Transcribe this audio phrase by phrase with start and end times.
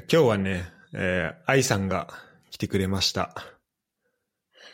[0.00, 2.08] 今日はね、えー、愛さんが
[2.50, 3.34] 来てくれました。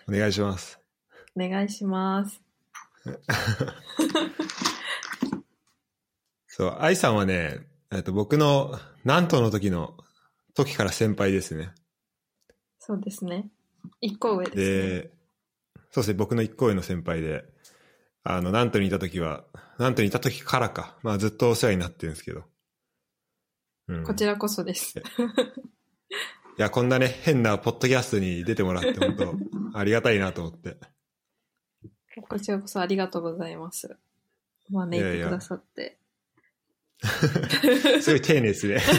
[0.09, 0.81] お願いします。
[1.37, 2.43] お願いします。
[6.49, 7.61] そう、愛さんはね、
[7.93, 9.97] えっと僕の南東の時の
[10.55, 11.73] 時から先輩ですね。
[12.81, 13.49] そうですね。
[14.01, 14.65] 一個上です、ね。
[14.65, 15.13] で、
[15.93, 17.45] そうですね、僕の一個上の先輩で、
[18.25, 19.45] あの、南東にいた時は、
[19.79, 22.51] 南東にいた時からか、まあずっとお世話になってるんですけど。
[23.99, 24.99] うん、こちらこそです。
[24.99, 25.03] い
[26.59, 29.35] や、こんなね、変なポッドキャストに出てもらって、本当
[29.79, 30.77] ありがたいなと思って。
[32.29, 33.97] こちらこそありがとうございます。
[34.71, 35.99] 招いてくださって。
[38.03, 38.81] すごい丁寧ですね。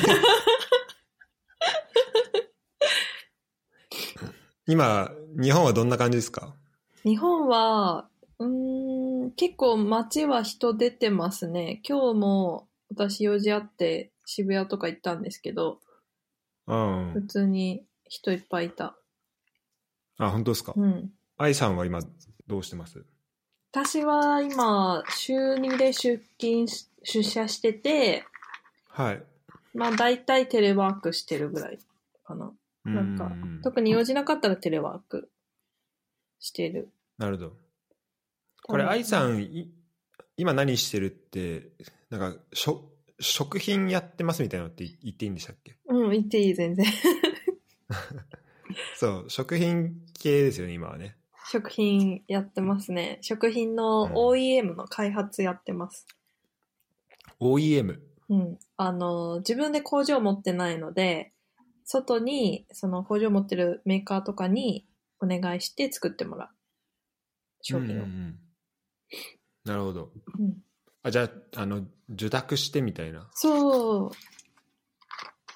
[4.68, 6.56] 今、日本はどんな感じですか？
[7.04, 8.08] 日本は、
[8.40, 11.82] うーん、結構街は人出てますね。
[11.88, 15.80] 今日も私用事あって渋谷とか行ったんですけど、
[16.68, 17.22] うん普。
[17.28, 18.96] 通に人いっぱいいた。
[20.18, 20.74] あ、本当ですか？
[20.76, 21.12] うん。
[21.38, 22.00] 愛さんは今、
[22.48, 23.04] どうしてます？
[23.72, 28.24] 私は今、週2で出勤し、出社してて、
[28.90, 29.24] はい。
[29.74, 31.80] まあ大体テレワークしてるぐらい
[32.24, 32.54] かな。
[32.86, 35.32] なんかう特に用事なかったらテレワーク
[36.40, 36.90] してる。
[37.18, 37.54] なるほど。
[38.66, 39.74] これ、愛さん、い
[40.38, 41.72] 今何してるって、
[42.10, 42.92] なんか、しょ
[43.24, 45.76] 食品やってますみたいなのって言っていいんでしたっけ？
[45.88, 46.86] うん、言っていい、全然。
[48.96, 51.16] そう、食品系ですよね、今はね。
[51.52, 53.18] 食品やってますね。
[53.22, 56.08] 食品のうん OEM の開発やってます。
[57.40, 58.00] OEM。
[58.30, 58.58] うん。
[58.78, 61.34] あの、自分で工場持ってないので、
[61.86, 64.86] 外に、その工場持ってるメーカーとかに
[65.20, 66.50] お願いして作ってもらう。
[67.62, 68.06] 商品を。
[68.06, 68.40] うんうんうん
[69.66, 70.12] なるほど。
[70.40, 70.58] うん
[71.04, 73.30] あ、じゃあ、あの、受託してみたいな。
[73.34, 74.12] そう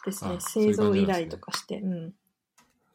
[0.06, 0.38] ですね。
[0.39, 1.80] 製造依頼とかして。
[1.80, 2.14] うん。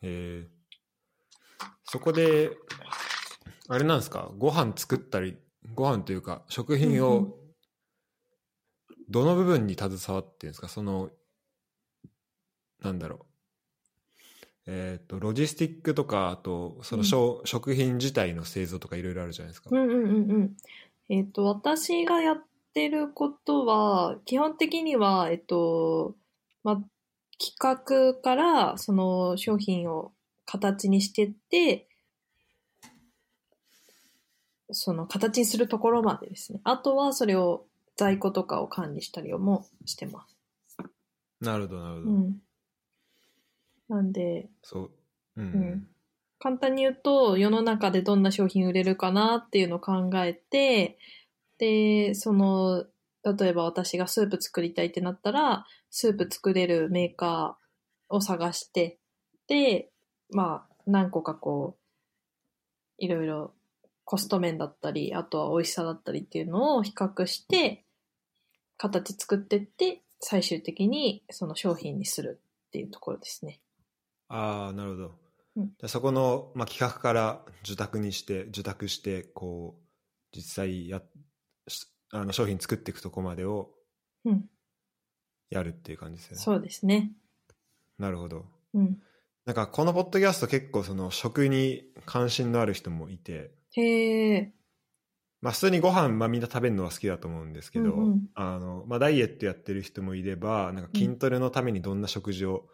[0.02, 2.50] えー、そこで、
[3.68, 5.38] あれなんですか、ご飯作ったり、
[5.74, 7.38] ご飯というか、食品うんうを、
[9.08, 11.10] どの部分に携わってるんですか、その、
[12.82, 13.32] なんだろう。
[14.66, 19.70] えっ、と、ロジスティックとか、あと、その、しょ食品自体の製造とかいろいろあるじゃないですか。
[19.72, 20.56] うんうんうんうん。
[21.08, 26.16] えっ、と、私がやってることは、基本的には、えっと、
[26.62, 26.82] まあ、
[27.38, 30.12] 企画からその商品を
[30.46, 31.88] 形にしてって、
[34.70, 36.60] その形にするところまでですね。
[36.64, 40.36] あとはそれを在庫とかを管理したりもしてます。
[41.40, 42.12] なるほど、なるほど。
[42.12, 42.42] うん。
[43.88, 44.90] なんで、そう。
[45.36, 45.44] うん。
[45.44, 45.88] うん
[46.42, 50.98] 簡単に言うと、世の中でどんな商品売れるかなっていうのを考えて、
[51.58, 52.84] で、その、
[53.22, 58.98] 例えば私がスープ作りたいってなったら、スープ作れるメーカーを探して、
[59.46, 59.92] で、
[60.30, 61.82] まあ、何個かこう、
[62.98, 63.54] いろいろ
[64.04, 67.84] コスト面だったり、あとは美味しさだったりっていうのを比較して、
[68.78, 73.60] 形作ってって、最終的にその商品にするっていうところですね。
[74.26, 75.21] ああ、なるほど。
[75.56, 81.02] うんじゃあそこの、まあ、企画から受託にして、受託して、こう、実際や、
[81.68, 83.70] しあの商品作っていくとこまでを
[84.24, 84.44] うん。
[85.50, 86.42] やるっていう感じですよね。
[86.42, 87.12] そうですね。
[87.98, 88.46] なるほど。
[88.74, 88.98] うん。
[89.44, 94.52] なんかこのポッドキャスト結構その食に関心のある人もいて、へえ。
[95.40, 102.68] まあ普通にご飯、まあみんな食べるのは好きだと思うんですけど、うんうんあの、まあダイエットやってる人もいれば、なんか筋トレのためにどんな食事を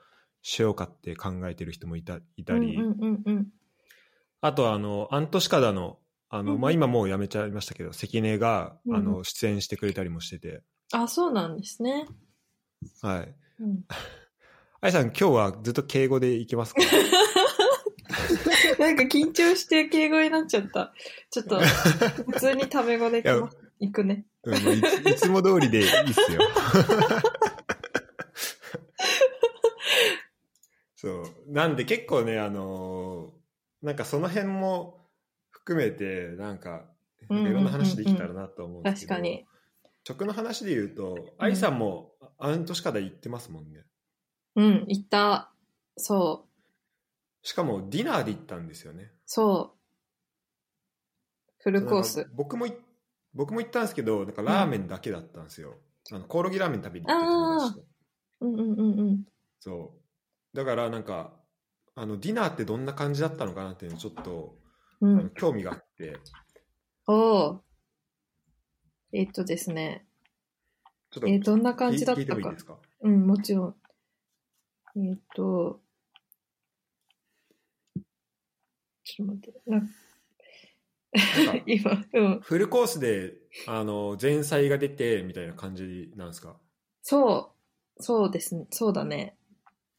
[0.49, 3.47] しようかって考えてる人もいたいたり、うんうんうんうん。
[4.41, 5.99] あとはあの、アントシカダの、
[6.31, 12.07] あの、うんまあ今もうやめちゃいましたけど、関根が、うんあの、出演してくれたりもしてて、あ、そうなんですね。
[13.03, 13.35] はい。
[13.61, 13.85] うん、
[14.81, 16.81] あいさん、今日はずっと敬語でいけますか？
[18.79, 20.95] なんか緊張して敬語になっちゃった。
[21.31, 24.25] ちょっと、普通にタメ語でいきますいくね。
[24.45, 24.63] うんいつ
[25.11, 26.41] いつも通りでいいっすよ。
[31.01, 31.25] そう。
[31.47, 33.39] なんで結構ね、あのー
[33.87, 35.07] なんかその辺も
[35.51, 36.83] 含めて、なんか、
[37.23, 39.47] いうんうんうんうんろんな話できたらなと思うんですけど、確かに。
[40.05, 43.85] 食の話で言うと、愛さんもアントシカダ行ってますもんね。
[44.57, 45.53] うん、行った。
[45.97, 46.49] そ
[47.45, 47.47] う。
[47.47, 49.13] しかもディナーで行ったんですよね。
[49.25, 49.79] そう。
[51.61, 52.31] フルコースか。
[52.35, 52.73] 僕もい
[53.35, 55.75] 僕も行ったんですけど、なんかラーメンだけだったんですよ。
[56.11, 57.87] あのコオロギラーメン食べに行って友達と。
[58.41, 59.25] うんうんうんうん。
[59.61, 60.08] そう。
[60.59, 61.31] だからなんか、
[61.95, 64.59] あの、ディナーってどんな感じだったのかなっていうのちょっと、
[65.01, 65.31] うん。
[65.31, 66.19] 興味があって、
[67.07, 67.59] おー
[69.13, 70.05] えっとですね。
[71.13, 72.79] ちょっとえーどんな感じだったか？
[73.03, 73.77] うん、もちろん。
[74.97, 75.81] えっ、と、
[79.05, 79.61] ちょっと待って。
[79.65, 79.83] なな
[81.55, 82.41] んか 今、うん。
[82.41, 83.35] フルコースで
[83.69, 86.57] あの前菜が出てみたいな感じなんですか？
[87.03, 87.55] そ
[87.97, 88.67] う、そうですね。
[88.71, 89.38] そうだね。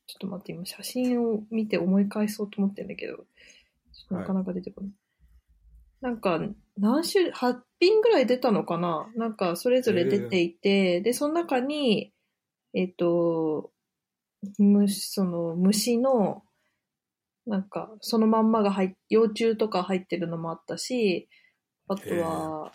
[0.10, 4.92] ちょっと待って、今写真を見て思い返そうと思ってんだけど、ちょっとなかなか出てこない。
[6.02, 6.42] なんか、
[6.80, 9.08] 何種類、8品ぐらい出たのかな？
[9.16, 12.12] なんか、それぞれ出ていて、で、その中に、
[12.74, 13.72] えっ、と、
[14.58, 16.44] 虫、その、虫の、
[17.46, 21.30] なんか、そのまんまが入っ、幼虫とか入ってるのもあったし、
[21.88, 22.72] あとは、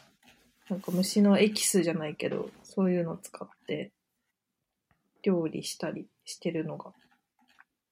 [0.71, 3.91] なんか虫のエキスじゃないけど、そういうのを使って、
[5.25, 6.93] 料理したりしてるのが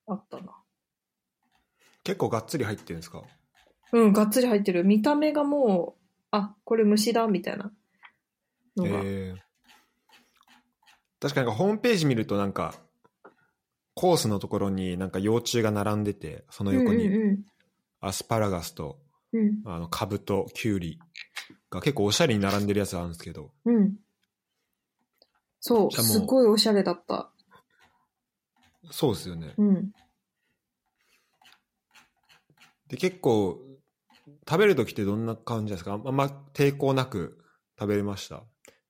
[0.06, 0.56] あったな。
[2.04, 3.22] 結構がっつり入ってるんですか？
[3.92, 4.84] うん、がっつり入ってる。
[4.84, 7.72] 見た目がもう、あ、これ虫だ、みたいな
[8.76, 8.90] のが。
[9.04, 9.36] えー
[11.20, 12.74] 確かになんかホームページ見るとなんか
[13.94, 17.44] コースのところになんか幼虫が並んでてその横うんにうん
[18.00, 18.98] アスパラガスと
[19.32, 19.62] うん。
[19.64, 20.98] あのカブとキュウリ
[21.70, 23.76] が結構おしゃれに並んでるやつがあるんですけどうん。
[23.76, 23.96] うん。
[25.60, 27.30] そうすごいおしゃれだった。
[28.90, 29.92] そうですよねうん。
[32.88, 33.60] で結構
[34.48, 35.92] 食べる時ってどんな感じですか？
[35.92, 37.38] あんま抵抗なく
[37.78, 38.42] 食べれました？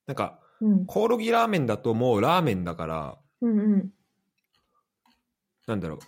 [0.07, 0.85] なんかうん。
[0.85, 3.89] コオロギラーメンだともうラーメンだからうんうん。
[5.67, 5.99] なんだろ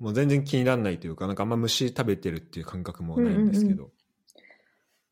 [0.00, 3.92] うもう全然気にならないというかなんかあんま虫食べてるっていう感覚もないんですけど、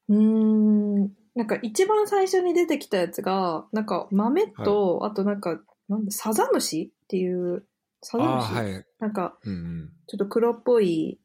[0.09, 1.13] うーん。
[1.35, 7.65] なんか一番最初に出てきたやつが、なんか豆と、あとなんか、なんだ、サザムシっていう、
[8.03, 8.87] サザムシ、はい。
[8.99, 9.93] なんか、うんうん。
[10.07, 11.21] ちょっと黒っぽい、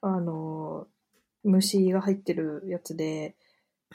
[0.00, 0.92] あのー
[1.44, 3.34] 虫が入ってるやつで、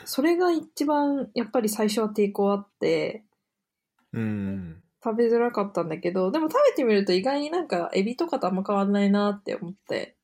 [0.03, 3.23] それが一番、やっぱり最初は抵抗あって、
[4.11, 4.83] うんうん。
[5.01, 10.17] 食べづらかったんだけど、でも食べてみると意外になんか、エビとかとあんま変わんないなって思って。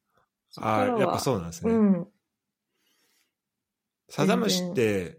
[0.58, 2.08] ああやっぱそうなんですね、うん。
[4.10, 5.18] サザムシって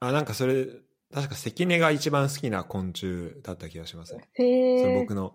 [0.00, 0.66] あなんかそれ
[1.12, 4.78] 確か関根が一番好きな昆虫だった気がしますねへえ。
[4.80, 5.34] それ僕の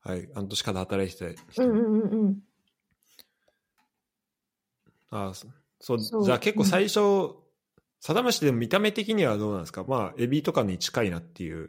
[0.00, 2.38] はいあの年から働いてた人、うんうんうんうん。
[5.10, 5.46] ああそ
[5.80, 7.36] そうそうじゃあ結構最初、
[8.00, 9.84] サザムシでも見た目的にはどうなんですか？
[9.84, 11.68] まあエビとかに近いなっていう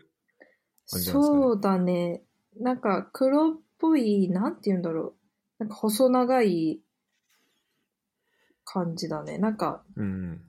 [0.89, 2.23] 感じなんですかねそうだね。
[2.59, 5.13] なんか黒っぽい、なんて言うんだろう。
[5.59, 6.81] なんか細長い
[8.65, 9.37] 感じだね。
[9.37, 10.41] なんか、うんうん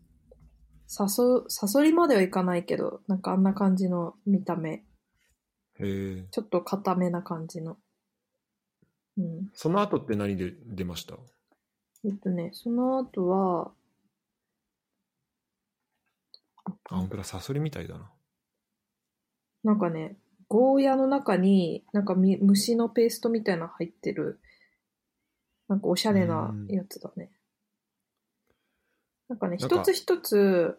[0.91, 4.71] サソ、サソリまではいかないけど、なんかあんな感じの見た目。
[4.71, 4.83] へ
[5.81, 7.77] えちょっと固めな感じの。
[9.19, 9.51] うん。
[9.53, 11.15] その後って何で出ました？
[12.05, 13.71] えっとね、その後は、
[16.65, 18.11] あ本当だサソリみたいだな
[19.65, 20.17] なんかね、
[20.49, 24.41] ゴーヤの中に、なんかみ虫のペーストみたいなの入ってる、
[25.69, 27.31] なんかおしゃれなやつだね。
[29.29, 30.79] なんかね、一つ一つ、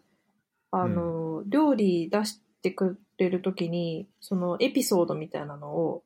[0.72, 6.04] あの、料理出してくれるときに、そのエピソードみたいなのを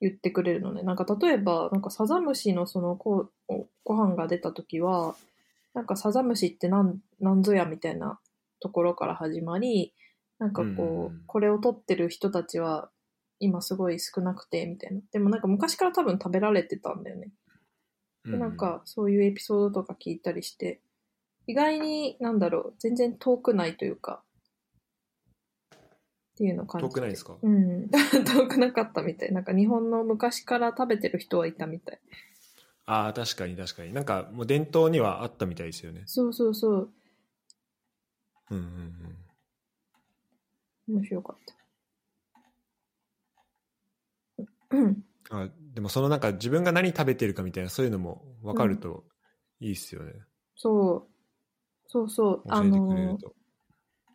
[0.00, 0.82] 言ってくれるのね。
[0.82, 5.14] なんか例えば、なんかサザムシのそのこうご飯が出たときは、
[5.74, 8.18] なんかサザムシってなんなんぞやみたいな
[8.60, 9.94] ところから始まり、
[10.38, 12.90] なんかこう、うんうんこれを取ってる人たちは
[13.38, 15.00] 今すごい少なくて、みたいな。
[15.12, 17.30] でもなんか昔から多分食べられてたんだよね。
[18.24, 20.80] でなんかそういうエピソードとか聞いたりして、
[21.46, 24.22] 意外になんだろう、全然遠くないというか、
[26.34, 27.36] っていうのを感じて遠くないですか？
[27.42, 27.88] うん。
[28.24, 29.32] 遠くなかったみたい。
[29.32, 32.00] なんか日本の昔から食べてる人はいたみたい。
[32.86, 36.92] ああ確かに確かになんかもう伝統にはあったみたいですよねそうそうそう。
[38.50, 38.64] うんうん
[40.88, 41.36] うん面白かっ
[44.36, 44.46] た。
[44.76, 45.04] うん。
[45.30, 49.04] あでもそのなんか自分が何食べてるかみたいなそういうのも分かると
[49.60, 50.12] いいっすよね、
[50.56, 51.06] そう。
[51.06, 51.08] そ
[52.04, 52.42] うそう。
[52.48, 53.34] あの、と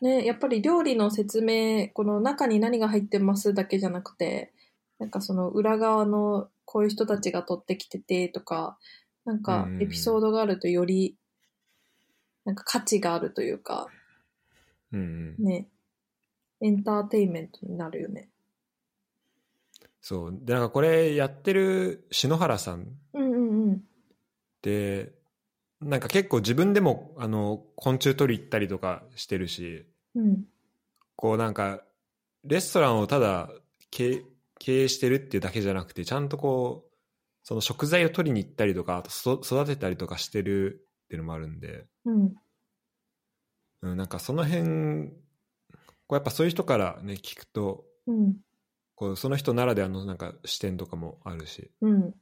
[0.01, 4.53] ね、やっぱり料理の説明、この中に何が入ってますだけじゃなくて、
[4.99, 8.77] なんかその裏側のこういう人たちが取ってきててとか、
[9.25, 11.15] なんかエピソードがあるとより、
[12.45, 13.87] なんか価値があるというか、
[14.91, 15.67] うんうんね、
[16.61, 18.29] エンターテインメントになるよね。
[20.01, 23.83] そうでなんかこれやってる篠原さんっうんうんうん。
[24.61, 25.11] て
[25.81, 30.43] なんか結構自分でもあの昆虫取り行ったりとかしてるしうん。
[31.15, 31.81] こうなんか
[32.43, 33.49] レストランをただ
[33.91, 34.23] 経
[34.59, 36.95] 経営してるっていうだけじゃなくてちゃんとこう
[37.43, 42.35] その食材を取りに行ったりとかあとそ育てたりとかしてるっていうのもあるんで、うん。
[43.83, 45.13] うん、なんかその辺こ
[46.11, 48.35] うやっぱそういう人からね聞くとうん。
[48.95, 51.71] こうその人ならではのなんか視点とかもあるし。
[51.81, 52.13] うん。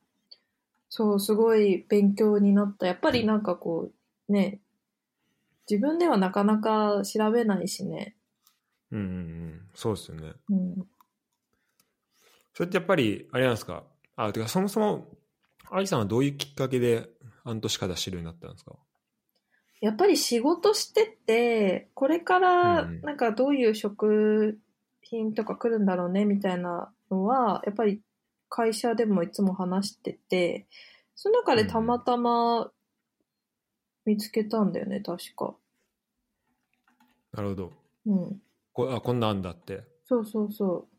[0.98, 2.88] そう、すごい勉強になった。
[2.88, 3.92] やっぱりなんかこ
[4.30, 4.62] う、ね、
[5.70, 8.16] 自分ではなかなか調べないしね。
[8.92, 9.62] うんうんうん。
[9.74, 10.34] そうですよね。
[10.50, 10.76] うん。
[12.54, 13.84] それってやっぱり、あれなんですか？
[14.16, 15.10] あ、てかそもそも、
[15.70, 17.10] 愛さんはどういうきっかけで
[17.44, 18.78] 半年から知るようになったんですか？
[19.82, 24.58] やっぱり仕事してて、これからうんなんかどういう食
[25.02, 28.00] 品とか来るんだろうねみたいなのは、やっぱり
[28.50, 30.68] 会社でもいつも話してて、
[31.16, 32.72] その中でたまたま
[34.06, 35.56] 見つけたんだよね、確か。
[37.34, 37.74] なるほど。
[38.06, 38.42] うん。
[38.72, 39.84] こあこんなんだって。
[40.06, 40.96] そうそうそう。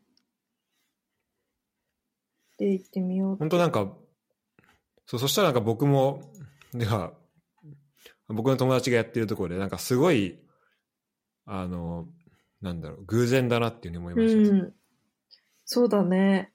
[2.57, 3.93] で、行ってみよう本当なんか、
[5.05, 6.31] そう、そしたらなんか僕も、
[6.73, 7.13] では、
[8.27, 10.39] 僕の友達がやってるところで、なんかすごい、
[11.45, 12.07] あの、
[12.61, 14.55] なんだろう、偶然だなっていうふうに思いました。
[14.55, 14.73] うん。
[15.65, 16.51] そうだね。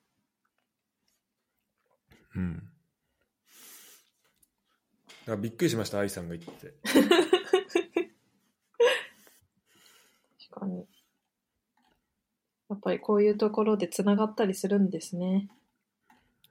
[2.37, 2.57] うん。
[2.57, 2.63] だ
[5.27, 6.75] からびっくりしました、愛さんが言ってて。
[10.51, 10.87] 確かに。
[12.71, 15.49] やっぱりこういうところでつながったりするんですね。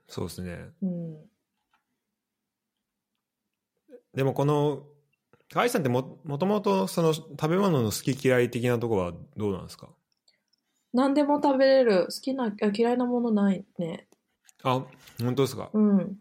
[0.08, 0.70] そうですね。
[0.82, 1.30] うん。
[4.14, 4.86] でもこの、
[5.54, 9.90] 愛さんってももともとその食べ物の好き嫌い的なところはどうなんですか？
[10.94, 12.06] 何でも食べれる。
[12.06, 14.06] 好きな、あ嫌いなものないね。
[14.64, 14.84] あ、
[15.20, 16.18] 本当ですか、うん。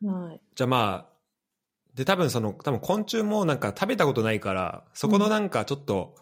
[0.00, 0.40] ない。
[0.54, 1.10] じゃあまあ、
[1.94, 6.14] で多分その、多分昆虫もなんか食べたことないから、そこのなんかちょっと、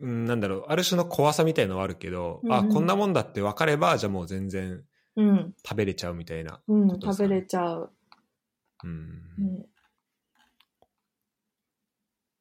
[0.00, 4.82] うん、なんだろう、ある種の怖さみたいのはあるけど、あ、うんうんこんなもんだって分かれば、じゃあもう全然
[5.16, 5.54] うん。
[5.64, 6.60] 食べれちゃうみたいな。
[6.66, 6.88] うん。
[6.88, 7.28] ことですかね？
[7.28, 7.92] 食べれちゃう。
[8.84, 9.08] うん。
[9.38, 9.66] ね。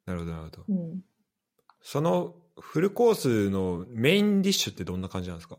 [0.05, 0.63] なるほど、なるほど。
[0.67, 1.01] うん。
[1.81, 5.57] そのフルコースのメインディッシュってどんな感じなんですか？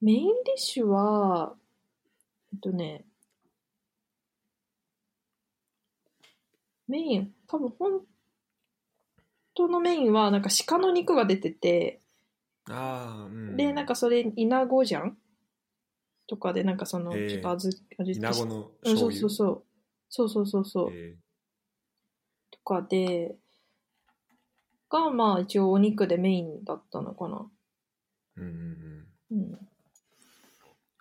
[0.00, 1.54] メインディッシュは、
[2.54, 3.04] えっとね、
[6.86, 8.00] メイン、多分本
[9.54, 12.00] 当のメインはなんか鹿の肉が出てて、
[12.70, 15.18] ああ、うんで、なんかそれ、イナゴじゃん？
[16.28, 19.16] とかで、なんかその、ちょっと味、味イナゴのうん、そ醤油。
[19.16, 19.64] うそうそう。
[20.08, 20.90] そうそうそうそう。
[20.94, 21.16] え
[22.52, 23.36] とかで、
[24.88, 27.50] が、まあ一応お肉でメインだったのかな。
[28.38, 28.54] ーうんうん
[29.30, 29.44] うん。
[29.50, 29.73] あの個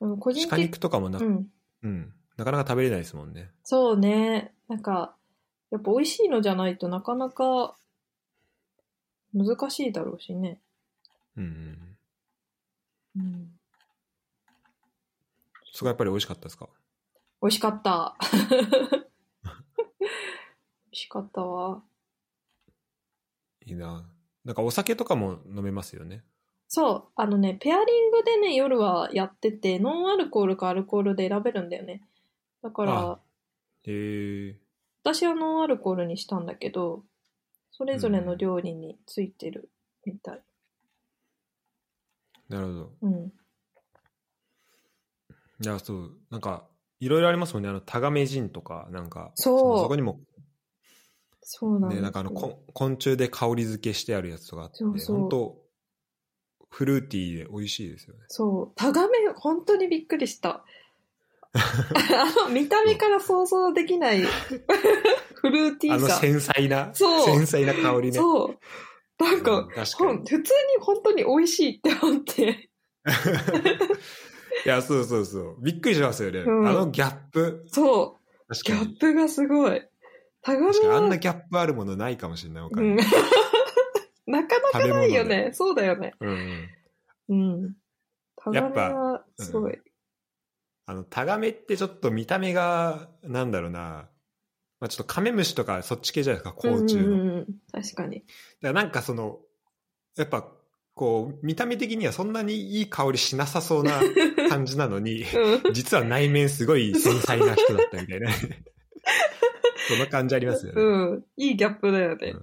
[0.03, 1.49] うん、鹿人的肉とかもな,、ううん
[1.87, 2.13] ん。
[2.35, 3.51] なかなか食べれないですもんね。
[3.63, 4.53] そうね。
[4.67, 5.15] なんか、
[5.71, 7.75] やっぱ美味しいのじゃないとなかなか
[9.33, 10.59] 難しいだろうしね。
[11.37, 11.97] うんうん
[13.15, 13.59] うん、うん。
[15.71, 16.67] そこはやっぱり美味しかったですか？
[17.41, 18.15] 美味しかった。
[18.21, 18.27] 美
[20.91, 21.81] 味しかったわ。
[23.65, 24.05] いいな。
[24.43, 26.23] なんかお酒とかも飲めますよね。
[26.75, 32.01] そう、あのね、ペアリングでね、夜はやってて、ノンアルコールかアルコールで選べるんだよね。
[32.63, 33.19] だからあ、
[33.83, 34.55] へえ
[35.03, 37.03] 私はノンアルコールにしたんだけど、
[37.69, 39.69] それぞれの料理についてる
[40.03, 40.41] みたい。
[42.49, 42.91] なるほど。
[43.03, 43.31] うん。
[45.61, 46.63] いや、そう、なんか、
[46.99, 47.69] いろいろありますもんね。
[47.69, 50.21] あの、タガメジンとか、なんか、そうのそこにも、
[51.43, 52.01] そうなんですね、よ。
[52.01, 55.62] なんかあの、こ昆虫で香り付けしてあるやつとかあって、そうそう本当
[56.73, 58.21] フルーティーで美味しいですよね。
[58.29, 58.75] そう。
[58.75, 60.65] タガメ、本当にびっくりした。
[61.53, 64.23] あの、見た目から想像できない
[65.35, 66.17] フルーティあのーさ。
[66.17, 68.13] 繊細な、そう繊細な香りね。
[68.13, 69.23] そう。
[69.23, 69.85] なんか、うんかに。
[69.87, 70.43] 普通に
[70.79, 72.69] 本当に美味しいって思って。
[74.65, 75.57] いや、そうそうそう。
[75.59, 76.39] びっくりしますよね。
[76.39, 77.65] うんあのギャップ。
[77.67, 78.53] そう。
[78.65, 78.73] ギ。
[78.73, 79.79] ャップがすごい。
[80.41, 82.63] タガメあんなギャップあるものないかもしれない。
[82.63, 82.97] 他にうん、
[84.25, 85.51] なかなかないよね。
[85.53, 86.13] そうだよね。
[86.19, 86.69] うんうん。
[87.29, 87.35] う
[87.67, 87.75] ん。
[88.35, 89.77] タガメはすごい。
[90.85, 94.09] あの、タガメってちょっと見た目が、なんだろうな。
[94.79, 97.05] まあちょっとカメムシとかそっち系じゃないですか、甲虫の。
[97.05, 98.19] うんうんうん、確かに。
[98.19, 98.27] だか
[98.61, 99.39] らなんかその、
[100.17, 100.47] やっぱ、
[100.93, 103.99] こう、見た目的にはそんなにいい香りしなさそうな
[104.49, 108.29] 感じなのに、うん実は内面すごい繊細な人だったみたいな。
[109.87, 110.81] その感じありますよね。
[110.81, 111.25] うん。
[111.37, 112.35] いいギャップだよね。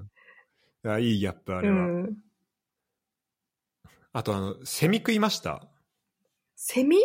[0.85, 1.87] あいいギャップ、あれうは。
[2.09, 2.17] ん。
[4.13, 5.69] あと、あの、セミ食いました？
[6.57, 6.99] セミ？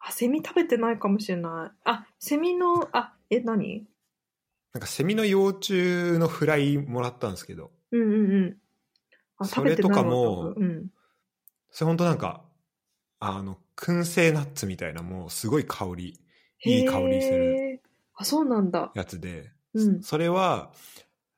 [0.00, 1.78] あ、セミ食べてないかもしれない。
[1.84, 3.86] あ、セミの、あ、え、何？
[4.72, 8.56] なんかセミの幼虫のフライもらったんですけど、うんうんうん。
[9.38, 10.88] あ、それとかもうん。
[11.70, 12.44] それ本当なんか、
[13.20, 16.18] あの、燻製ナッツみたいな、もうすごい香り、
[16.64, 17.80] いい香りする。
[18.14, 18.92] あ、そうなんだ。
[18.94, 20.02] やつで、うん。
[20.02, 20.72] それは、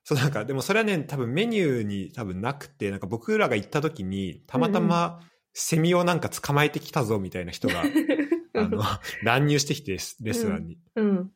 [0.05, 5.19] そうなんか、でもそれはね、多分メニューに多分なくて、なんか僕らが行った時に、たまたま
[5.53, 7.81] セミをなんか捕まえてきたぞみたいな人が、
[8.53, 8.83] あの、
[9.23, 10.77] 乱入してきて、レストランに。
[10.95, 11.31] うん。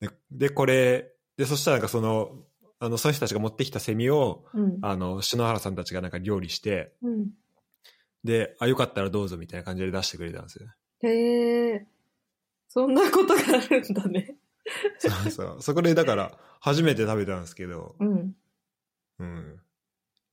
[0.00, 2.44] でで、これ、で、そしたらなんかその、
[2.80, 4.78] あの、その人たちが持ってきたセミを、うん。
[4.82, 7.30] あの、篠原さんたちがなんか料理して、うん。
[8.24, 10.66] で、あ、よかったらどうぞみたいな感じで出してくれたんですよ。
[11.02, 11.86] へえ。
[12.66, 14.37] そんなことがあるんだね。
[14.98, 15.62] そうそう。
[15.62, 18.36] そこでだから、初めて食べたんですけど、うん。
[19.18, 19.60] うん。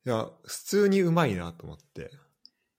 [0.05, 2.11] いや、普通にうまいなと思って。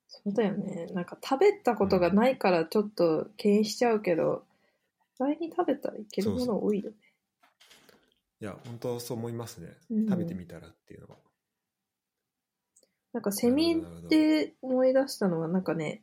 [0.08, 0.86] そうだよね。
[0.92, 4.44] なんか食べたことがないからちょっと敬遠しちゃうけど、
[5.16, 6.96] 意外に食べたらいけるもの多いよね。
[8.40, 9.76] いや、本当そう思いますね。
[9.90, 11.16] うん食べてみたらっていうのは。
[13.12, 16.02] なんかセミって思い出したのはなんかね、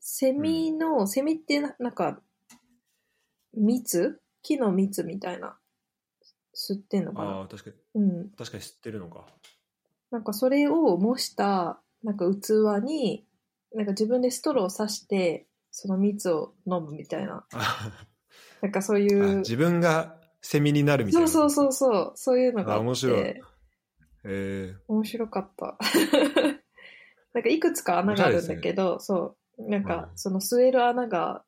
[0.00, 2.20] セミの、セミってななんか、
[3.54, 5.56] 蜜木の蜜みたいな、
[6.54, 7.30] 吸ってんのかな？
[7.30, 8.30] ああ、確かに、うん。
[8.30, 9.26] 確かに知ってるのか。
[10.12, 13.26] なんかそれを模した、なんか器に、
[13.74, 17.44] なんか自分でストローを刺して、その蜜を飲むみたいな。
[17.52, 17.90] あ
[18.62, 19.38] なんかそういう。
[19.38, 21.28] 自分がセミになるみたいな。
[21.28, 22.84] そうそうそうそう、そういうのがあって。
[22.84, 23.42] あ面白い
[24.28, 25.76] え面白かった。
[27.34, 31.44] なんかいくつか穴があるんだけど、そう、なんかうんその吸える穴が、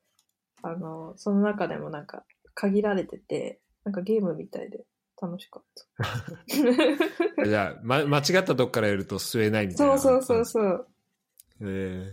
[0.63, 2.25] あの、その中でもなんか
[2.59, 4.85] 限られてて、なんかゲームみたいで
[5.23, 5.65] 楽しかっ
[5.97, 6.05] た。
[7.45, 9.97] ー、 じゃあ、ま、間違ったとこからやると吸えないみたいな。
[9.97, 10.89] そうそうそうそう。
[11.61, 12.13] え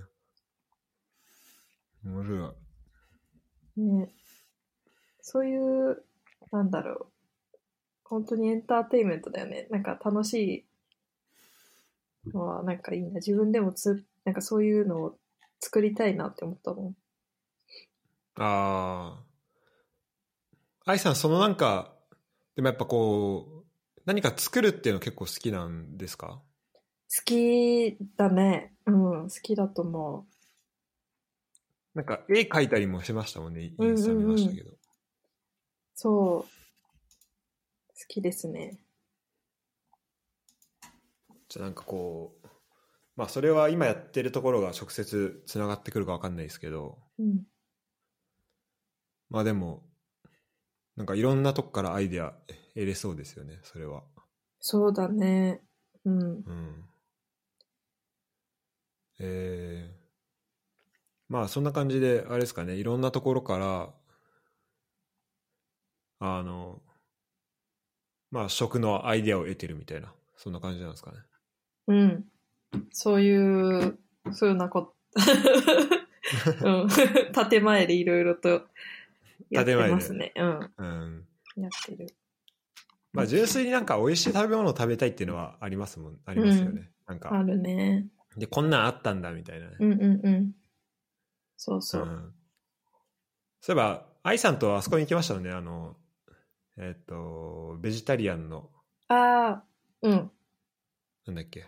[2.05, 2.55] ー、面白
[3.77, 3.81] い。
[3.81, 4.13] ね、
[5.19, 6.05] そういう、
[6.51, 7.57] なんだろう。
[8.03, 9.67] 本当にエンターテインメントだよね。
[9.71, 10.67] なんか楽し
[12.27, 13.15] いのはなんかいいな。
[13.15, 15.17] 自分でもつ、なんかそういうのを
[15.59, 16.95] 作りたいなって思ったもん。
[18.35, 19.24] ああ。
[20.87, 21.95] 愛さん、そのなんか、
[22.55, 26.43] でもやっぱこう、何か作るっていうの結構好きなんですか？
[27.17, 28.75] 好きだね。
[28.85, 30.27] うん、好きだと思
[31.95, 33.63] なんか絵描いたりもしましたもんね。
[33.63, 34.69] インスタ見ましたけど。
[34.69, 34.77] う。
[35.95, 36.41] そう。
[36.43, 36.49] 好
[38.07, 38.79] きですね。
[41.49, 42.47] じゃあなんかこう、
[43.15, 47.43] まあそれは今やってるところが直接つながってくるかわかんないですけど、うん。
[49.29, 49.84] まあでも、
[50.95, 52.33] なんかいろんなとこからアイデア
[52.73, 54.03] 得れそうですよね、それは。
[54.59, 55.61] そうだね。
[56.05, 56.19] うん。
[56.19, 56.85] うん。
[59.19, 59.93] えー、
[61.29, 63.93] まあそんな感じで、あれですかね、いろんなところから、
[66.19, 66.81] あの、
[68.31, 71.17] まあ食のアイデアを得てるみたいな、そんな感じなんですかね。
[71.87, 72.25] うん。
[72.91, 73.97] そういう、
[74.37, 74.95] ふうなこと。
[76.63, 76.87] うん。
[77.49, 78.63] 建前でいろいろと
[79.49, 80.33] やってますね。
[80.35, 80.73] うん。
[80.77, 81.27] うん。
[81.57, 82.07] やってる。
[83.13, 86.91] まあ純粋になんか美味しい食べ物を食べたいっていうのはありますもん、ありますよね。
[87.07, 88.07] なんか、あるね。
[88.35, 89.75] で、こんなんあったんだみたいなね。
[89.79, 90.51] うんうんうん。
[91.55, 92.05] そうそうう。
[92.05, 92.33] ん
[93.61, 95.95] そういえば、愛さんとあそこに行きましたよね、あの、
[96.77, 98.69] えっ、と、ベジタリアンの、
[99.07, 99.63] ああ、
[100.01, 100.31] うん。
[101.25, 101.65] なんだっけ。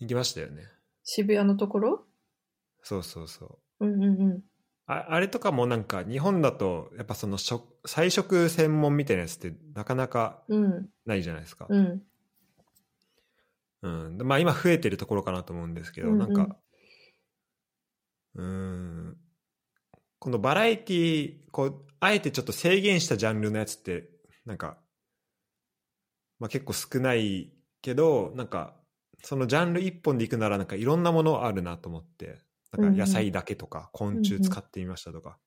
[0.00, 0.64] 行きましたよね。
[1.04, 2.06] 渋谷のところ？
[2.82, 3.86] そうそうそう。
[3.86, 4.42] うんうんうん。
[4.86, 11.66] ああれとかもなんか日本だとやっぱその食菜食専門みたいなやつってなかなかうんないじゃないですか。
[11.68, 12.02] うん。
[13.82, 14.18] うん。
[14.18, 16.56] でまあ今増えてるところかなと思うんですけど、うんうんなんか、
[18.34, 19.16] うーん。
[20.18, 24.08] このバラエティこう、あえてちょっと制限したジャンルのやつって、
[24.46, 24.78] なんか、
[26.38, 28.76] まあ結構少ないけど、なんか、
[29.24, 32.38] そのジャンル一本でいくならなんかいろんなものあるなと思って、
[32.72, 35.38] なんか野菜だけとか、昆虫使ってみましたとか、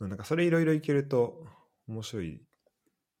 [0.00, 1.44] うんなんかそれいろいろいけると
[1.86, 2.40] 面白い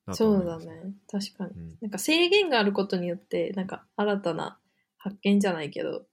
[0.06, 0.94] なとそうだ思います、ね。
[1.10, 1.60] 確かに。
[1.60, 4.58] うんなんか制限があることによって、なんか新たな
[4.96, 6.06] 発見じゃないけど、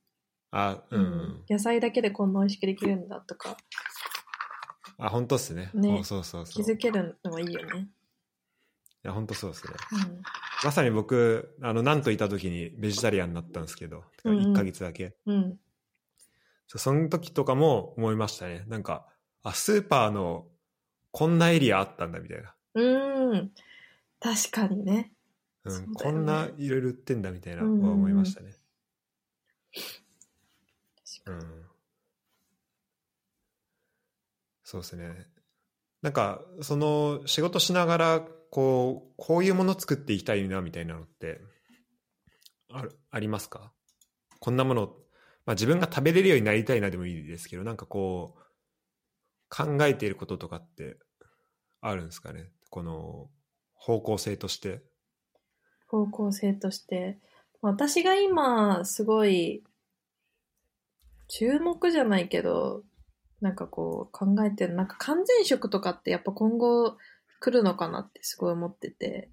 [0.51, 1.45] あ、うん、うん。
[1.49, 3.55] 野菜だけでこんな美味しくできるんだとか、
[4.97, 5.69] あ、本当っすね。
[5.73, 6.71] ねそうそうそ気う。
[6.71, 7.87] いづけるのはいいよね。
[9.07, 9.73] や、本当そうですね。
[9.93, 10.21] うん。
[10.63, 15.15] まさに僕、あの、なんといた時にベジタリアンになったんですけど、てかうんうん1ヶ月だけ。
[15.25, 15.59] うん。
[16.67, 18.65] その時とかも思いましたね。
[18.67, 19.07] なんか、
[19.43, 20.47] あ、スーパーの
[21.11, 22.55] こんなエリアあったんだみたいな。
[22.75, 23.51] うーん。
[24.19, 25.13] 確かにね。
[25.63, 28.55] うん、ねこんないろいろ売ってんだみたいなうんうんうん思いましたね。
[31.25, 31.65] うん。
[34.63, 35.27] そうですね。
[36.01, 41.41] なんか、その、仕事しながら、こう、こういうもの作っていきたいな、みたいなのって、
[42.69, 43.71] ある、ありますか？
[44.39, 44.95] こんなもの、
[45.47, 48.41] まあ自分が食べれるようになりたいなでもいいですけど、なんかこう、
[49.49, 50.99] 考えていることとかって
[51.81, 52.51] あるんですかね？
[52.69, 53.29] この、
[53.73, 54.83] 方向性として。
[55.87, 57.19] 方向性として。
[57.61, 59.63] 私が今、すごい、
[61.29, 62.83] 注目じゃないけど、
[63.39, 66.97] なんかこう考えてる、なんか完全食とかってやっぱ今後
[67.39, 69.29] 来るのかなってすごい思ってて、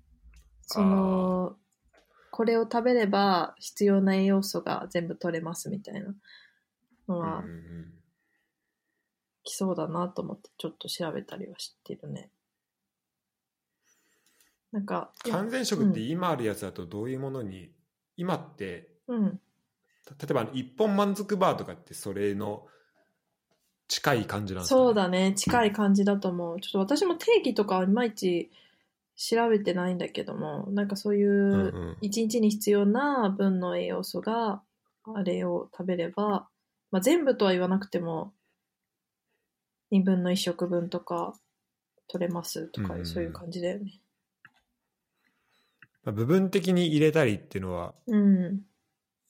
[0.62, 1.57] その、
[2.35, 6.12] これを食べれば必要な栄養素が全部取れますみたいな。
[7.07, 7.94] のはうんうん
[9.44, 12.31] 来そうだなと思ってちょっと調べたりはしてるね。
[14.73, 17.70] なんか、完全食って今あるやつだとどういうものに、
[18.16, 19.38] 今ってうん、例
[20.31, 22.66] えば一本満足バーとかってそれの
[23.87, 26.61] 近い感じなんですか、そうだね、近い感じだと思う。
[26.61, 28.51] ちょっと私も定義とかはいまいち
[29.16, 34.62] 調べてないんだけども、なんかそういう一日に必要な分の栄養素が
[35.05, 36.48] あれを食べれば、
[36.90, 38.33] まあ、全部とは言わなくても
[39.92, 41.35] 2分の1食分とか
[42.09, 44.00] 取れますとかそういう感じだよね。
[46.05, 48.61] まあ部分的に入れたりっていうのはうん。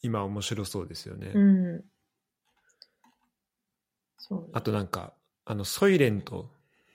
[0.02, 1.84] 今面白そうですよね、うん。
[4.18, 4.48] そうね。
[4.52, 6.50] あとなんかあのソイレント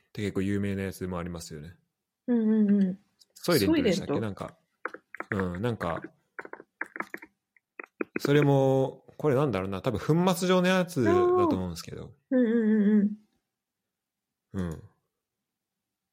[0.09, 1.75] って結構有名なやつもありますよね
[2.33, 2.99] うんうんうん。
[3.33, 4.19] ソイレントでしたっけ？
[4.19, 4.55] なんか
[5.31, 6.01] うんなんか
[8.19, 13.11] それもこれなんだろうな多分粉末状のやつだと思うんですけどうんうんうん
[14.53, 14.61] うん。
[14.61, 14.83] うん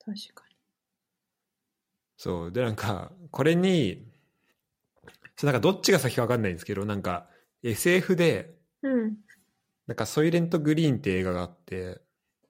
[0.05, 0.44] 確か
[2.18, 4.11] そうでなんかこれに
[5.42, 7.29] なんかどっちが先か分かんないんですけどなんか
[7.62, 8.90] SF でに。
[8.90, 9.16] うん。
[9.87, 12.00] なんかソイレントグリーンって映画があって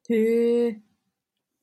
[0.09, 0.81] へえ。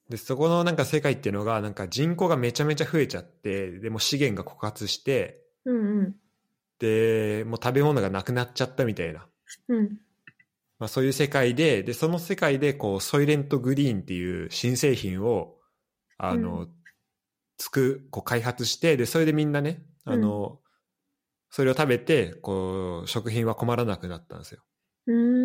[0.10, 6.16] でそこのなんか世界っていうのがなんか人口がめちゃめちゃ増えちゃってでもう資源が枯渇してうんうん。
[6.80, 9.26] でもう食べ物がなくなっちゃったみたいな、
[9.70, 9.89] うん。
[10.80, 15.56] まあ、そういう世界ででその世界でこうソイレントグリーンっていう新製品を
[16.18, 16.70] あの、う
[17.58, 20.60] つくこう開発してでそれでみんなねあの、
[21.50, 24.62] それを食べてこう食品は困らなくなったんですよ
[25.08, 25.43] うーん。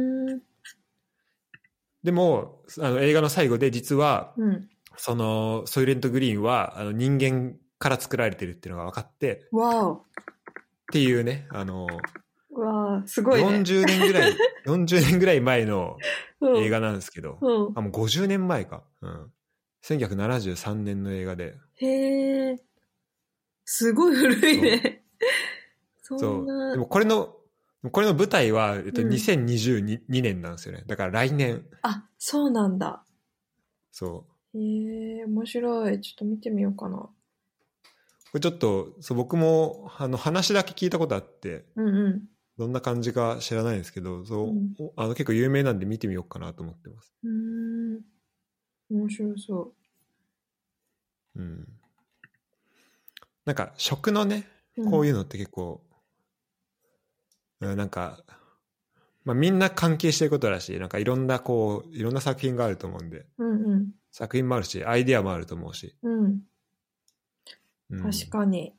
[2.03, 4.69] でもあの映画の最後で実はうん。
[5.01, 9.93] そのソイレントグリーンはあの人間から作られてるっていうのが分かってわお。
[9.95, 10.01] っ
[10.93, 11.87] ていうねあの
[12.51, 13.49] わあ、すごいね。
[13.49, 14.33] 40年ぐらい
[14.67, 15.97] 40年ぐらい前の
[16.41, 17.73] うん映画なんですけど、うん。
[17.77, 19.33] あもう50年前か、うん、
[19.85, 22.57] 1973年の映画でへえ。
[23.65, 25.05] すごい古いね。
[26.03, 26.73] そそうんな。
[26.73, 27.37] でもこれの
[27.93, 33.05] これの舞台は、えっと、うん2022年なんですよねだから来年あ、そうなんだ。
[33.93, 36.01] そうへえ、面白い。
[36.01, 36.97] ちょっと見てみようかな。
[36.99, 37.12] こ
[38.35, 42.23] れちょっとそう僕もあの話だけ聞いたことあってうんうん。
[42.59, 48.01] どんな感じか知らないんですけどそう、うんおあの結構有名なんで見てみようかなと思ってます、うーん。
[48.91, 49.73] 面白そ
[51.37, 51.69] うん、
[53.45, 54.83] なんか食のねう。
[54.83, 55.88] うこういうのって結構、うん
[57.61, 58.23] なんか、
[59.25, 63.25] まあ、みんな関係してることだしなんかいろんなこういろんな作品があると思うんでん。
[63.38, 63.90] うんうん。
[64.11, 66.40] 作品もあるしアイデアもあると思うし、うん。
[67.90, 68.75] うん確かに。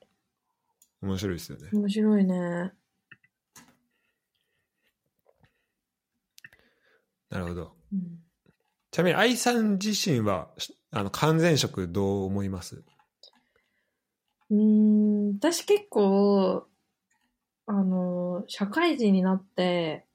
[1.02, 2.74] 面白いですよね面白いね。
[7.30, 8.20] なるほどうん。
[8.92, 12.84] ちなみに愛さん自身はしあの完全食どう思います？
[14.50, 16.66] うーん、私結構、
[17.72, 20.08] あの、社会人になって、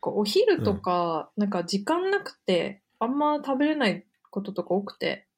[0.00, 5.28] こうお昼とか、なんか時間なくて、あんま食べれないこととか多くて、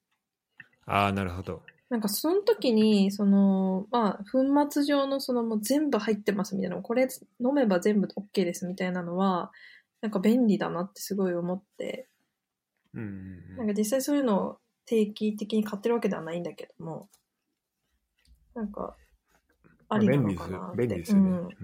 [0.87, 1.61] ああなるほど。
[1.91, 7.07] なんかその時に、その、まあ、粉末状のそのもう全部入ってますみたいな、これ
[7.39, 9.51] 飲めば全部 OK ですみたいなのは、
[10.01, 12.09] なんか便利だなってすごい思って、
[12.95, 13.01] うん
[13.51, 13.57] うん。
[13.57, 17.07] なんか実際そういうのを定期的に買ってるわけではないんだけども、
[18.55, 18.97] なんか、
[19.89, 21.13] ありなのかなって、便利です。
[21.13, 21.55] よね、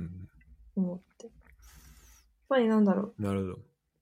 [0.76, 1.26] 思って。
[1.26, 1.34] やっ
[2.50, 3.60] ぱりなんだろう、なるほど。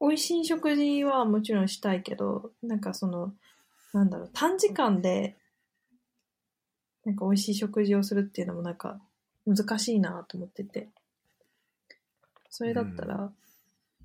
[0.09, 3.33] 美味しい食事はもちろんしたいけど、なんかその、
[3.93, 5.35] なんだろう、短時間で、
[7.05, 8.99] なんか美味しい食事をするっていうのもなんか
[9.45, 10.89] 難しいなと思ってて。
[12.49, 13.31] それだったら、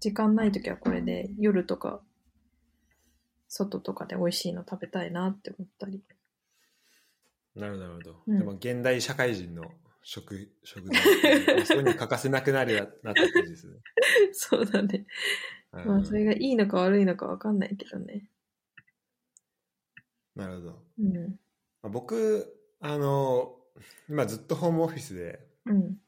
[0.01, 2.01] 時間ない時はこれで夜とか、
[3.49, 6.03] 外とかで美味しいの食べたいなって思ったり。
[7.55, 8.39] なるほどなるほど、うん。
[8.39, 9.65] でも現代社会人の
[10.05, 13.81] 食 食材そこに欠かせなくなるなった感じですね、
[14.33, 15.07] そうだね。
[15.73, 18.31] うんまあそれがいいのか悪いのかわかんないけどね。
[20.37, 21.15] なるほどうん。
[21.17, 21.29] ま
[21.83, 23.59] あ僕あの
[24.09, 26.01] 今ずっとホームオフィスでうん。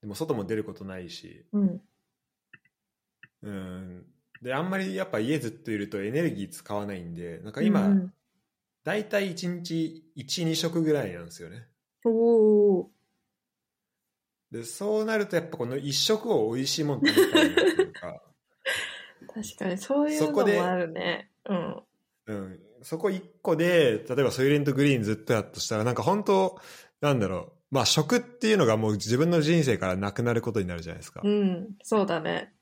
[0.00, 1.82] でも外も出ることないしうん。
[3.42, 4.06] うん
[4.40, 8.14] であんまりやっぱ家ずっといるとエネルギー使わないんでなんか今、うん
[8.84, 11.66] 大体1日12食ぐらいなんですよね
[12.04, 12.43] おー。
[14.54, 18.22] でそうなるとやっぱこの1食を美味しいもの食べたいなっていうか
[19.34, 21.28] 確かにそういうのもあるね。
[21.46, 21.82] うん。
[22.26, 26.60] うん、そこ一個で、例えばソイレントグリーンずっとやっとしたら、なんか本当、
[27.00, 31.20] なんだろう、まあ食っていうのがもう自分の人生からなくなることになるじゃないですか。
[31.24, 32.54] うん、そうだね。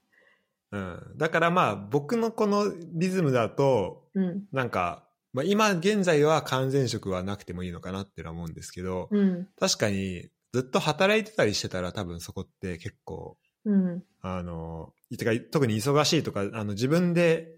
[0.70, 1.12] うん。
[1.16, 4.44] だからまあ僕のこのリズムだと、うん。
[4.50, 9.48] なんか、まあ今現在は完全食はなくてもいいのかなって思うんですけど、うん。
[9.60, 14.02] 確かにずっと働いてたりしてたら多分そこって結構、うん。
[14.20, 17.56] あの、てか特に忙しいとか、あの自分で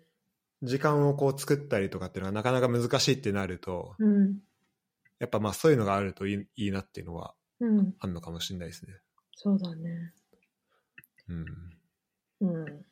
[0.63, 4.39] 時間をこう作ったりとかっていうのがなかなか難しいってなると、うん。
[5.19, 7.95] やっぱまあそういうのがあるといいいいなっていうのはうん。
[7.99, 8.95] あるのかもしれないですね。
[9.37, 10.13] そうだね。
[11.29, 11.45] うん。
[12.41, 12.85] うん。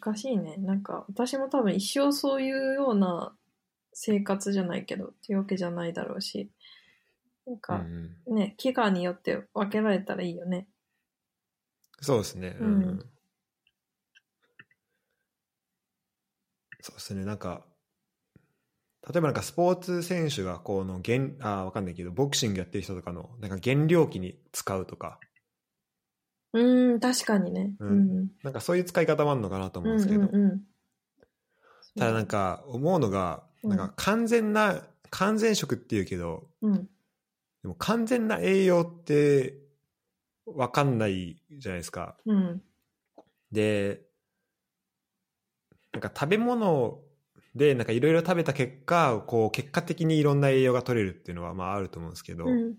[0.00, 0.56] 難しいね。
[0.58, 3.36] なんか、私も多分一生そういうような
[3.92, 6.50] 生活じゃないけど、っていうわけじゃないだろうし。
[7.46, 7.74] なんうんうか、
[8.32, 10.68] ん、ね、期間によって分けられたらいいよね。
[12.00, 12.56] そうですね。
[12.60, 13.12] うん
[16.80, 17.24] そうですね。
[17.24, 17.64] なんか、
[19.08, 25.20] 例えばなんかスポーツ選手がこの減、あわかんないけど、ボクシングやってる人とかの、なんか減量期に使うとか、
[26.52, 27.72] うん、確かにね。
[27.78, 28.28] ううんん。
[28.42, 30.62] なんかそういう使い方もあるのかなと思うんですけど、うんうんうん
[31.96, 36.88] ただなんか思うのが、うんなんか完全な、完全食っていうけど、うん。
[37.62, 39.58] でも完全な栄養って
[40.46, 42.16] わかんないじゃないですか。
[42.26, 42.62] うん。
[43.52, 44.02] で、
[45.92, 47.00] なんか食べ物
[47.54, 52.74] でなんかいろいろ食べた結果、こう結果的にいろんな栄養が取れるっていうのはまああると思うんですけど、うん。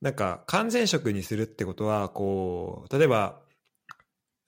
[0.00, 3.42] なんか完全食にするってことは、こう、例えば、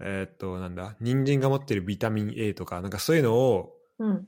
[0.01, 4.27] えーっと、なんだ、人参が持ってるビタミン A とか、なんかそういうのを、うん。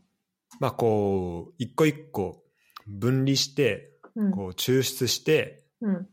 [0.61, 2.45] まあこう、一個一個
[2.87, 3.94] 分離して、うん。
[4.33, 6.09] こう抽出して、うん。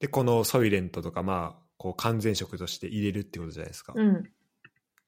[0.00, 3.92] で、このソイレントとか、まあ、こう完全食として入れるってことじゃないですか。
[3.94, 4.30] うん。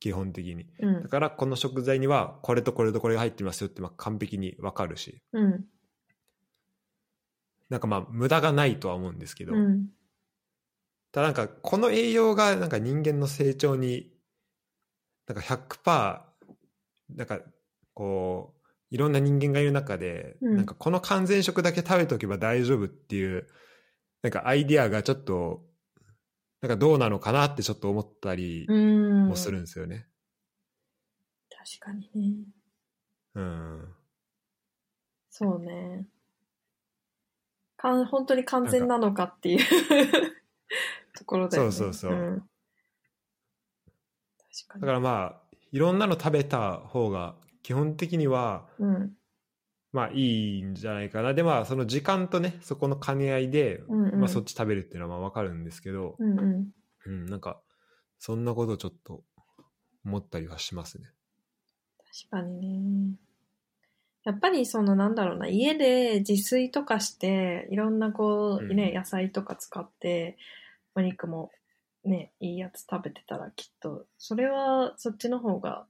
[0.00, 0.66] 基本的に。
[0.80, 1.08] うんだ。
[1.08, 5.64] から、この食材には、これとこれとこれが入ってますよって、まあ完璧にわかるし、うん。
[7.70, 9.88] なんかまあ、無駄がないとは思うんですけど、うん。
[11.12, 14.10] ただなんか、この栄養がなんか人間の成長に、
[15.26, 16.20] なんか100%、
[17.16, 17.40] なんか、
[17.94, 18.61] こう、
[18.92, 23.48] いろんな人間がいる中で、うんなんかこの完全食だけ食べておけば大丈夫っていう、
[24.22, 25.64] なんかアイディアがちょっと、
[26.60, 29.28] なんかどうなのかなってちょっと思ったりうん。
[29.28, 30.06] もするんですよね。
[31.48, 32.36] 確かにね。
[33.34, 33.94] うん。
[35.30, 36.06] そうね。
[37.78, 39.58] かん本当に完全なのかっていう
[41.16, 41.72] ところだよね。
[41.72, 42.46] そうそうそうん確
[44.68, 44.80] かに。
[44.82, 49.12] だからまあ、いろんなの食べた方が、基本的には、うん。
[49.92, 51.34] まあいいんじゃないかな。
[51.34, 56.68] でまあ、その時間とね、そこの兼ね合いで、うんうんまあそっち食べるっていうのはまあわかるんですけど、うんうん。
[57.04, 57.60] うん、なんか、
[58.18, 59.22] そんなことをちょっと
[60.04, 61.08] 思ったりはしますね。
[62.30, 63.16] 確かにね。
[64.24, 70.38] やっぱりそのなんだろうな、家で自炊とかして、いろんなこう、うんね、野菜とか使って、
[70.94, 71.50] お肉も
[72.04, 75.86] ね、いいやつ食べてたらきっと、それはそっちの方が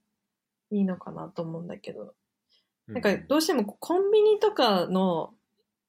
[0.72, 2.14] いいのかなと思うんだけど、
[2.88, 5.34] なんかどうしてもコンビニとかの、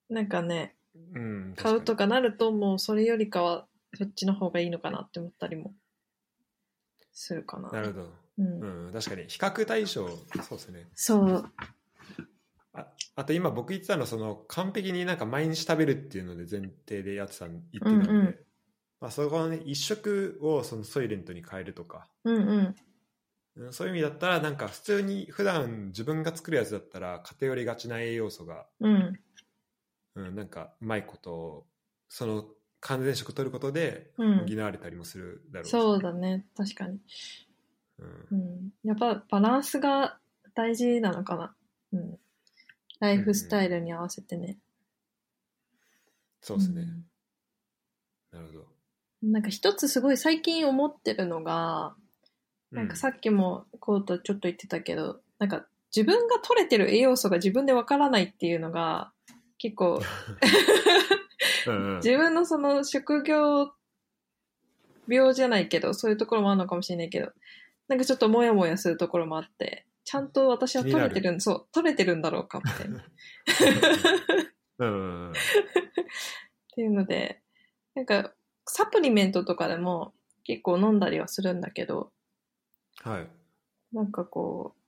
[0.09, 0.75] なんかね、
[1.15, 3.65] うん、買うとかかなるともうそれよりかは
[3.97, 5.73] そっちの方がいいのかなって思ったりも
[7.13, 7.69] するかな。
[7.69, 7.73] に。
[7.73, 8.09] なるほど。
[8.39, 9.27] うんうん、確かに。
[9.27, 10.87] 比較対象、そうですね。
[10.95, 11.51] そう。
[12.73, 18.35] ああと今僕言ってたのは、その、完璧になんか毎日食べるっていうので前提でやってた、言ってたんで、うんうん
[18.99, 22.75] まあそこのね、一食をそのソイレントに変えるとか、うんうん。
[23.55, 29.19] うんそういう意味だったら、なんか普通に普段自分が作るやつだったら偏りがちな栄養素が、うん。
[30.15, 31.67] うん、なんかうまいことを、
[32.09, 32.45] その
[32.79, 36.45] 完全食取ることでうん補われたりもするだろうし、そうだね。
[36.55, 36.99] 確かに。
[37.99, 38.87] うんうん。
[38.87, 40.19] やっぱバランスが
[40.55, 41.55] 大事なのかな。
[41.93, 42.19] うん。
[42.99, 44.57] ライフスタイルに合わせてね。
[46.41, 46.87] そうですね。
[48.31, 48.59] なるほど。
[48.59, 48.65] うん
[49.23, 51.95] なんか一つすごい最近思ってるのが、
[52.73, 59.11] なんかさっきもコートちょっと言ってたけど、なんか自分が取れてる栄養素が自分でわからないっていうのが、
[59.59, 60.01] 結構、
[61.97, 63.71] 自分のその職業
[65.07, 67.31] 病じゃないけど、そういうところもあるのかもしれないけど、
[67.87, 72.99] なんかちょっとモヤモヤするところもあって、ちゃんと私は取れてるん、そう、取れてるんだろうかみたいな。
[72.99, 73.03] っ
[76.75, 77.41] ていうので、
[77.93, 78.33] なんか
[78.65, 82.11] サプリメントとかでも結構飲んだりはするんだけど、
[83.01, 83.27] はい。
[83.91, 84.79] なんかこう、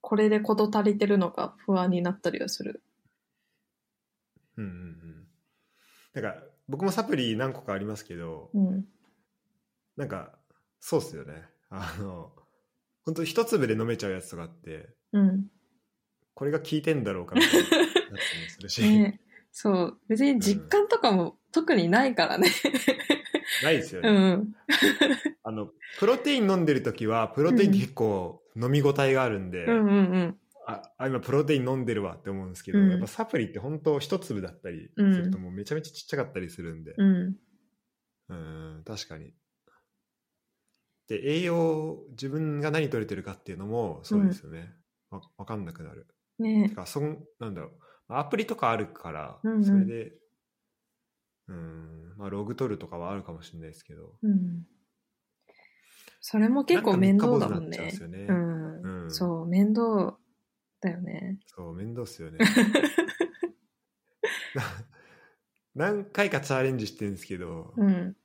[0.00, 2.82] これで事足りてるのか不安になったりはする。
[4.56, 5.26] うんうんうん。
[6.14, 8.84] だから僕もサプリ何個かありますけど、うん。
[9.96, 10.32] なんか、
[10.80, 11.44] そうっすよね。
[11.70, 12.32] あの、
[13.04, 15.46] 本当一粒で飲めちゃうやつとかあって、うん。
[16.34, 18.16] これが効いてんだろうかみたいななったりも
[18.48, 19.20] するし、 ね
[19.52, 19.98] そう。
[20.08, 22.48] 別に実感とかも特にないからね。
[23.62, 24.08] ないですよね。
[24.08, 24.54] うん。
[25.42, 30.38] あの、プロテイン飲んでる時は、プロテインって結構飲み応えがあるんで、うんうんうん。
[30.66, 37.36] ああ、今プロテイン飲んでるわって思うんですけど、うんやっぱサプリって本当一粒だったりするともうめちゃめちゃちっちゃかったりするんで、うん。
[38.28, 39.34] うん、確かに。
[41.08, 44.72] で、栄養、自分が何取れてるかっていうのもそうですよね。
[45.10, 46.06] わ、わかんなくなる。
[46.38, 47.72] ねてか、そん、なんだろう。
[48.08, 50.12] アプリとかあるから、うんうんそれで、
[51.48, 54.14] うん、まあ、ログ取るとかはあるかもしれないですけど。
[54.22, 54.66] うん。
[56.20, 57.92] それも結構面倒だもんねね。
[58.28, 59.04] うん。
[59.04, 60.16] うんそう、面倒
[60.80, 61.38] だよね。
[61.46, 62.38] そう、面倒っすよね。
[65.74, 68.16] 何回かチャレンジしてるんですけど、うん。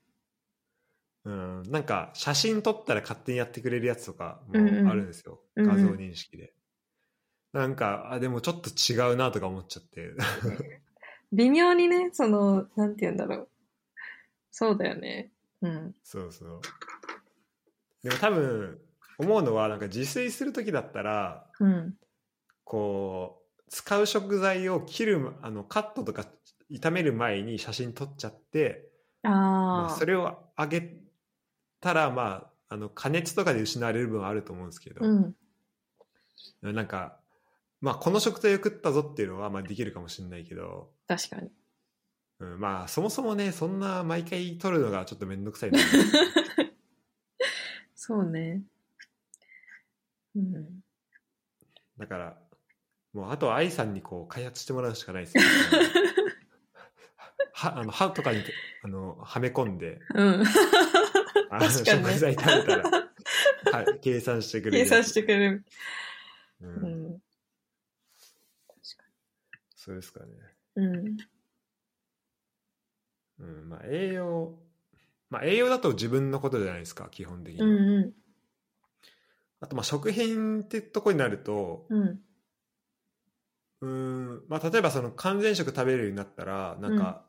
[1.26, 6.54] うん、なんか写真撮ったら勝手にやってくれるやつとかもうんうんあるんですよ、うんうん画像認識で。
[7.52, 10.14] なんか、あ、でもちょっと違うなとか思っちゃって。
[11.32, 13.50] 微妙にね、その、なんて言うんだろう。
[14.52, 15.32] そうだよね。
[15.62, 15.96] うん。
[16.04, 16.62] そうそう。
[18.04, 18.80] でも多分、
[19.18, 21.96] 思うのは、なんか自炊するときだったら、うん。
[22.64, 26.26] こう、使う食材を切る、あの、カットとか
[26.72, 28.90] 炒める前に写真撮っちゃって、
[29.22, 29.90] まあ、ああ。
[29.90, 30.98] それをあげ
[31.82, 35.36] たら、まあ、あの、加熱とかで失われる分はあると思うんですけど、うん。
[36.62, 37.20] なんか、
[37.82, 41.50] まあ、この食材を食ったぞっていうのは、まあ、できるかもしれないけど、確かに。
[42.40, 45.80] うん、まあ、そもそもね、そんな毎回撮るのがちょっとめんどくさいな。
[47.96, 48.64] そうね。
[50.36, 50.80] うん。
[51.98, 52.38] だから、
[53.14, 55.44] もう、あとは愛さんにこう、開発してもらうしかないです よ。
[57.54, 58.42] は、あの、歯とかに、
[58.84, 60.44] あの、はめ込んで、うん。
[61.52, 63.10] あの確かにね食材食べたら、
[63.72, 64.86] はい、計算してくれる。
[64.86, 65.64] 計算してくれる。
[66.62, 66.68] う。
[66.68, 66.99] うんん。
[69.90, 70.28] そうですかね。
[70.76, 71.18] うん。
[73.40, 74.54] うん、まあ、栄養、
[75.32, 77.68] まあ、栄養だと自分のことじゃないですか、基本的には。
[77.68, 78.14] うんう
[79.62, 82.22] あと、まあ、食品ってとこになると、ん。
[83.82, 84.36] うん。
[84.36, 87.26] ん、まあ、例えばその完全食食べれるようになったら、なんか、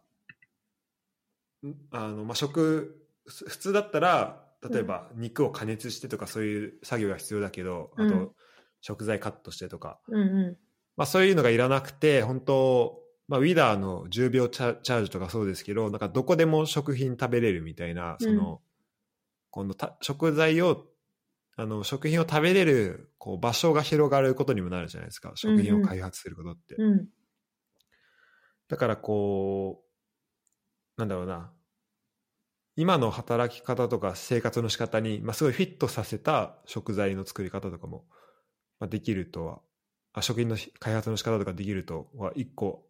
[1.66, 8.34] んあの、まあ、食、す普通だったら、例えば肉を加熱してとかそういう作業が必要だけど、あうんと、
[8.82, 10.58] 食材カットしてとか、うんう
[10.96, 13.00] まあ、そういうのがいらなくて、本当
[13.30, 18.60] まあ、ウィダーの10秒チャージとかそうですけど、なんかどこでも食品食べれるみたいな、その、
[19.50, 20.86] このた食材を、
[21.56, 25.30] あの、食品を食べれる、こう、場所が広がることにもなるじゃないですか。
[25.36, 26.74] 食品を開発することって。
[26.76, 26.82] ん。
[26.82, 27.08] うん。
[28.66, 29.84] だからこ
[30.96, 31.52] う、なんだろうな。
[32.74, 38.06] 今の働き方とか生活の仕方に、まあ、すごいフィットさせた食材の作り方とかも、
[38.80, 39.60] まあ、できるとは、あ
[40.20, 42.86] 食品の開発の仕方とかできるとは一個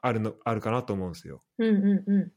[0.00, 1.42] あるの、あるかなと思うんですよ。
[1.58, 2.32] うんうんう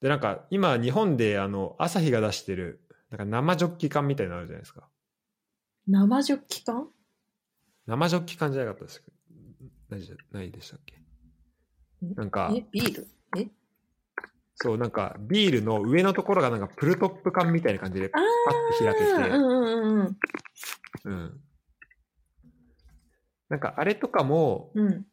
[0.00, 4.88] で、なんか今日本であの、朝日が出してる、なんか生ジョッキ缶みたいなのあるじゃないですか。
[5.86, 5.92] ん。
[5.92, 6.88] 生ジョッキ缶？
[7.86, 9.08] 生ジョッキ缶じゃなかったですか
[9.90, 11.02] ないじゃないでしたっけ？
[12.14, 13.08] なんか、え、ビール？
[13.36, 13.48] え？
[14.54, 18.22] そう、なんかビールの上のところがなんかプルトップ缶みたいな感じでパッ
[18.78, 20.16] て開けて、うんうんうんうん。
[21.04, 21.40] うん。
[23.50, 25.04] なんかあれとかも、うん。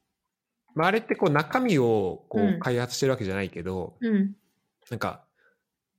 [0.76, 4.36] まあ、あれってこう中身をこう開発してるわけじゃないけど、うん。
[4.90, 5.26] なんか、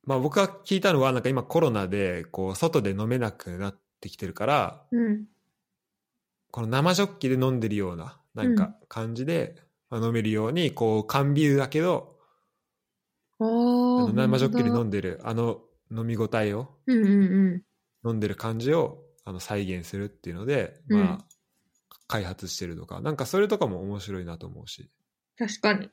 [0.04, 5.24] まあ僕が聞いたのは、なんか今コロナでこう外で飲めなくなってきてるから、うん。
[6.50, 9.56] この生ジョッキで飲んでるような、なんか感じで、
[9.90, 12.16] まあ、飲めるように、こう缶ビールだけど、
[13.40, 13.44] あ。
[13.44, 18.10] の生ジョッキで飲んんでる、あの飲み応えをうんうんうん。
[18.10, 21.24] 飲んでる感じをあの再現するっていうので、うんまあ、
[22.08, 24.90] 開発してるとか、なんかそれとかも面白いなと思うし、
[25.38, 25.90] 確かに。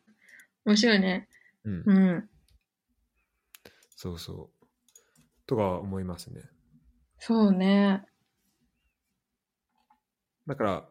[0.65, 1.27] 面白いね。
[1.65, 2.29] うん、うん。
[3.95, 4.65] そうそう。
[5.45, 6.41] とか思いますね。
[7.19, 8.05] そうね。
[10.47, 10.89] だから、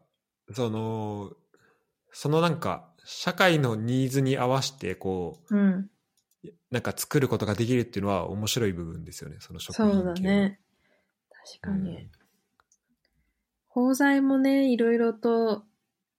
[0.52, 1.32] その、
[2.12, 5.90] そのなんか、社会のニーズに合わせて、こうん。
[6.44, 10.60] う、なんか作ることができるっていうのは面白い部分ですよね、その食品系そうのだね。
[11.62, 11.96] 確かに。
[11.96, 12.10] うん
[13.74, 15.64] 包材もね、いろいろと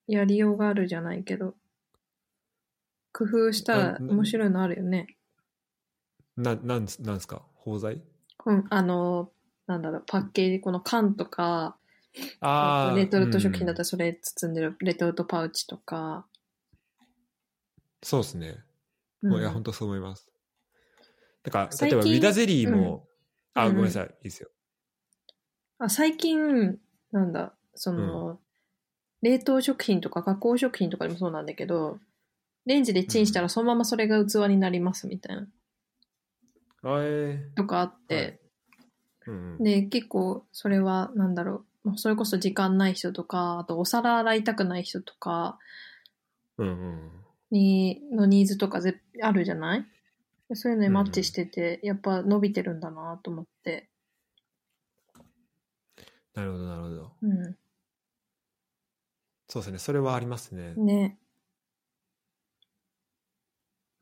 [0.07, 1.55] やりようがあるじゃないけど、
[3.13, 5.15] 工夫したら面白いのあるよね。
[6.35, 7.43] な、なんす、なんすか？
[7.55, 8.01] 包材？
[8.45, 9.31] うん、あの、
[9.67, 11.77] なんだろう、パッケージ、この缶とか、
[12.41, 12.93] ああ。
[12.93, 16.27] レトルト食品だったら、らそれ包んでるレトルトパウチとか。
[18.03, 18.57] そうですね。
[19.21, 20.27] うんいや、本当そう思います。
[21.43, 23.07] だから、例えばウィダゼリーも、
[23.53, 24.49] あ、うんうんごめんなさい、いいですよ。
[25.77, 26.77] あ最近、
[27.11, 28.39] なんだ、その、
[29.21, 31.99] 冷凍食品とか加工食品とかでもそうなんだけど、
[32.65, 35.47] レンジでチンしたらそのままそれが器になりますみたいな、
[36.83, 38.39] あえとかあって、はい。
[39.27, 45.57] ーうんうん、で、結構それは、なんだろう、まあそれこそ時間ない人とか、あとお皿洗いたくない人とか
[46.57, 47.11] うんうん。
[47.51, 49.85] に、のニーズとかぜあるじゃない？
[50.53, 53.89] そういうのにマッチしてて、やっぱ伸びてるんだなと思って。
[56.35, 57.11] なるほど、なるほど。
[57.21, 57.57] う
[59.47, 60.73] そうですね、それはありますね。
[60.73, 60.85] ん。
[60.85, 61.17] ね。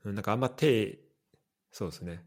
[0.06, 1.00] うんなんかあんま手、
[1.72, 2.24] そうですね。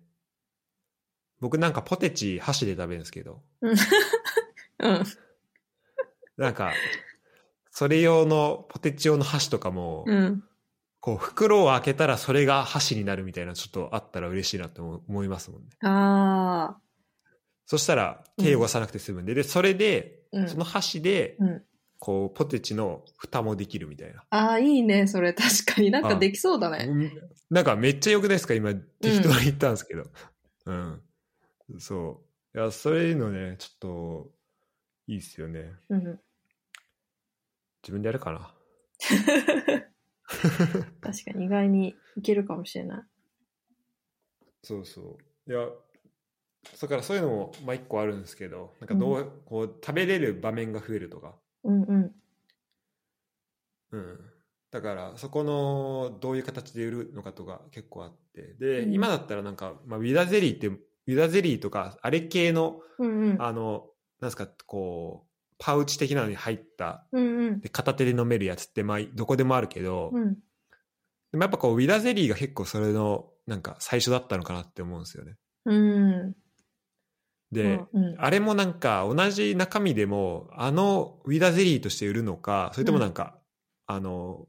[1.40, 3.76] 僕なんかポテチ箸で食べるんですけど、うん。
[6.38, 6.72] なんか、
[7.70, 10.44] それ用のポテチ用の箸とかも、うん。
[11.00, 15.68] こう袋を開けたらそれが箸になるみたいなちょっとあったら嬉しいなって思思いますもんね。
[15.82, 16.80] ああ。
[17.66, 21.62] そしたら手を汚さなくて済むんで、で、それで、うんその箸で、うん。
[21.98, 24.22] こう、ポテチの蓋もできるみたいな。
[24.28, 26.84] ああ、いいね、それ確かになんかできそうだね。
[26.88, 27.10] うん
[27.48, 28.54] なんかめっちゃ良くないですか？
[28.54, 30.04] 今、適当に言ったんですけど。
[30.66, 31.00] うん。
[31.78, 32.22] そ
[32.54, 32.58] う。
[32.58, 34.30] いや、そういうのね、ちょっと、
[35.06, 35.72] いいっすよね。
[35.88, 36.20] うん。
[37.82, 38.52] 自分でやるかな。
[41.00, 43.02] 確かに意外にいけるかもしれない。
[44.62, 45.50] そうそう。
[45.50, 45.68] いや、
[46.80, 51.34] だからそういうのも、まあ一個あるんですけど、なんかどう、こう、食べれる場面が増えるとか。
[51.64, 52.12] うんうん。
[53.92, 54.18] うん。
[54.70, 58.54] だから、そこの、どういう形で売るのかとか結構あって。
[58.58, 63.42] で、うん今だったらなんか、まあ、ウィダゼリーって、ウィダゼリーとか、あれ系の、うんうん。
[63.42, 63.86] あの、
[64.20, 67.60] なんですか、こう、パウチ的なのに入った、うんうん。
[67.60, 70.34] で片手で飲めるやつって、まあ、どこでもあるけど、うん。
[71.32, 75.36] でもやっぱこう、ウィダゼリーが結構それの、なんか最初だったのかなって思うんですよね。
[75.66, 76.36] うん。
[77.56, 83.38] で、うん、あれもなんか同じ中身でも、あのウィダゼリーとして売るのか、それともなんか、
[83.86, 84.46] あの、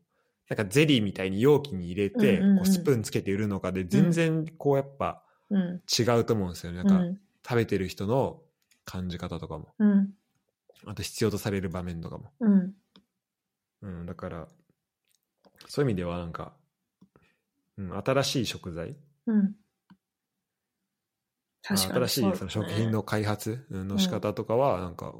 [0.49, 5.81] なんかゼリーみたいに容器に入れて、うんうんスプーンつけて売るのかで、全然こうやっぱうん。
[5.87, 6.79] 違うと思うんですよね。
[6.79, 7.19] なんかうん。
[7.47, 8.41] 食べてる人の
[8.83, 9.69] 感じ方とかも。
[9.79, 10.09] うん。
[10.85, 12.31] あと必要とされる場面とかも。
[12.41, 12.73] うん。
[13.83, 14.47] うん、だから、
[15.67, 16.53] そういう意味ではなんか、
[17.77, 18.97] うん、新しい食材、
[19.27, 19.55] うん。
[21.75, 25.13] 新しいその食品の開発うんの仕方とかは、なんか、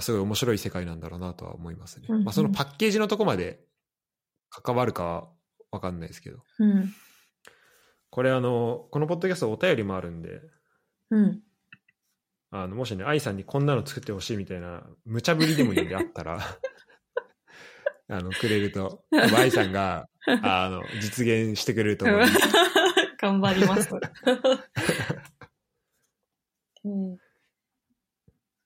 [0.00, 2.06] すごい面白い世界なんだろうなとは思いますね。
[2.08, 3.60] うんうんまあ、そのパッケージのとこまで
[4.50, 5.28] 関わるかは
[5.70, 6.38] わかんないですけど。
[6.58, 6.92] うん。
[8.10, 10.40] これあの、このポッドキャストお便りもあるんで、
[11.10, 11.42] うん。
[12.50, 16.40] あの、もしね、愛さんにこんなの作ってほしいみたいな、無茶ぶりでもいいんであったら、
[18.08, 19.04] あの、くれると、
[19.36, 20.08] 愛さんが、
[20.42, 22.38] あの、実現してくれると思います。
[23.18, 23.90] 頑張ります。
[26.86, 27.18] うん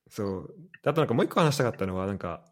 [0.08, 0.54] そう。
[0.84, 2.44] あとなんかもう一個話したかったのは、なんか、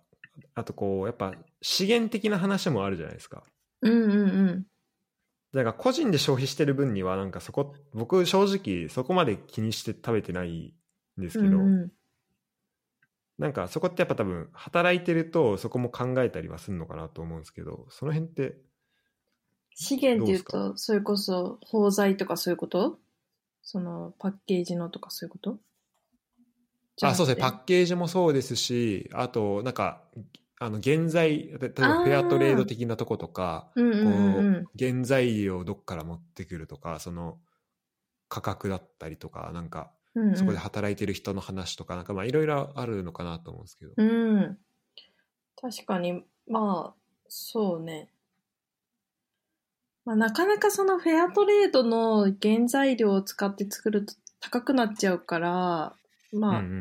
[0.55, 3.43] あとこう、やっぱ資源的な話もあるじゃないですか。
[3.83, 4.67] うんうんうん。
[5.53, 10.75] だから個人で消費してる分には、なんかそこ、僕正直そこまで気にして食べてない
[11.19, 11.93] んですけど、うんうん
[13.39, 18.57] なんかそこってやっぱ多分働いてるとそこも考えたりはするのかなと思うんですけど、その辺って、
[19.77, 22.99] 資源っていうと、それこそ包材とかそういうこと？
[23.71, 25.59] そのパッケージのとかそういうこと？
[27.03, 30.05] あ、そうですね、パッッケージもそうですし、あとなんか、
[30.59, 34.65] あの原材、例えばフェアトレード的なとことか、うんうんうんうん。
[34.65, 37.37] こう原材料をどっから持ってくるとかその
[38.31, 40.37] 価格だったりとかなんかうんうん。
[40.37, 44.59] そこで働いてる人の話とかなんかまあいろいろあるのかなと思うんですけど、うん。
[45.61, 48.09] 確かに、まあ、そうね。
[50.09, 55.95] まあ、なかなかそのフェアトレードの原材料を使って作ると高くなっちゃうから、
[56.33, 56.73] まあ、うんうん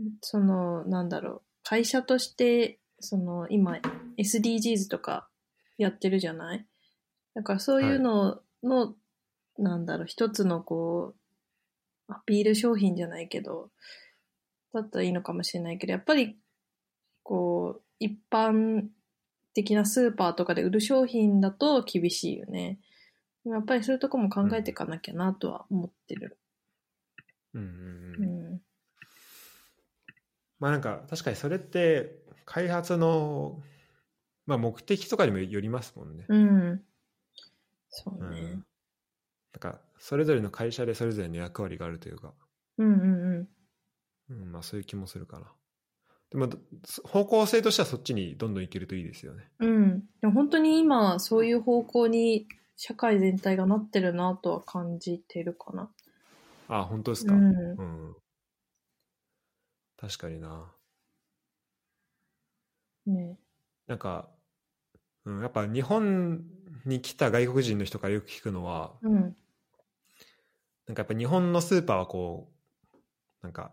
[0.00, 3.78] うんその、なんだろう、会社として、その、今、
[4.18, 5.28] SDGs とか
[5.78, 6.66] やってるじゃない？
[7.34, 8.96] だからそういうのの、
[9.58, 11.14] なんだろう、一つのこ
[12.08, 13.70] う、アピール商品じゃないけど、
[14.74, 16.36] だったらいいのかもしれないけど、やっぱり、
[17.22, 18.88] こう、一般
[19.54, 22.78] 的なスーパーとかで売る商品だと厳しいよね。
[23.44, 26.38] やっぱりそういうとこも考えていかなきゃなとは思ってる。
[27.54, 28.62] うんうん。
[30.58, 33.60] まあなんか確かにそれって開発の、
[34.46, 36.24] まあ、目的とかにもよりますもんね。
[36.28, 36.82] うん。
[37.90, 38.62] そううんね。
[39.52, 42.32] なんかそれぞれの会社でそれぞれの役割があるというか、
[42.78, 44.34] うんうんうん。
[44.42, 45.52] うん、まあそういう気もするかな。
[46.32, 46.48] でも
[47.04, 49.50] 方向性としてはそっちにどんどんいけるといいですよね。
[49.58, 50.00] うん。
[50.22, 55.90] でも本当に今、そういう方向に社会全体がなってるなとは感じてるかな。
[56.68, 57.34] あ、本当ですか。
[57.34, 57.44] うん。
[57.44, 58.14] うん。
[59.98, 60.72] 確かにな。
[63.06, 63.36] ね。
[63.86, 64.30] なんか、
[65.26, 66.44] うん、やっぱ日本
[66.86, 69.36] に来た外国人の人からよく聞くのは、うん。
[70.86, 72.96] なんかやっぱ日本のスーパーはこう、
[73.42, 73.72] なんか、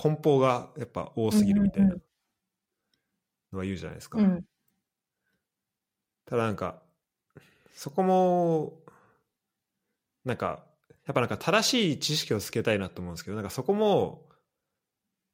[0.00, 1.94] 梱包がやっぱ多すぎるみたいな
[3.52, 4.18] のは言うじゃないですか。
[4.18, 4.44] うん。
[6.24, 6.82] ただなんか、
[7.74, 8.80] そこも、
[10.24, 10.64] なんか、
[11.06, 14.30] やっぱなんか正しい知識をつけたいなと思うんですけど、なんかそこも、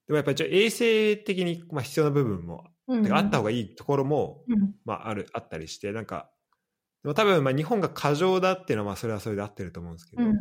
[0.09, 3.13] でもやっぱり衛生的にまあ必要な部分も、うん。
[3.13, 4.75] あった方がいいところも、うん。
[4.85, 6.33] まあある、あったりして、なんか、
[7.05, 10.41] でも多分まあ日本が過剰だっていうのはまあそれはそれで合ってると思うんですけど、うん。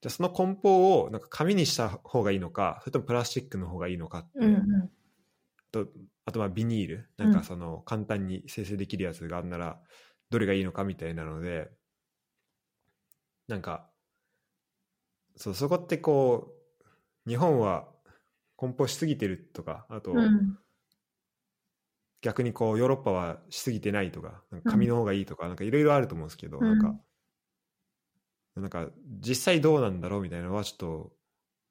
[0.00, 4.54] じゃあその梱包をなんか紙にした方がいいのか、それともプラスチックの方がいいのかって、うん。
[4.54, 4.90] うん。
[5.72, 5.88] と
[6.24, 9.80] あとまあビニール、なんかその簡単に生成できるやつがあるなら、
[10.30, 11.70] どれがいいのかみたいなので、
[13.48, 13.92] なんか、
[15.36, 16.54] そう、そこってこ
[17.26, 17.92] う、日本は
[18.56, 20.58] 梱包しすぎてるとか、あと、うん。
[22.22, 26.96] 逆にこうヨーロッパはしすぎてないとか、なんか紙の方がいいとか、なんかいろいろあると思うんですけど、うんなんか、
[28.56, 28.88] なんか
[29.20, 31.12] 実際どうなんだろうみたいなのはちょっと、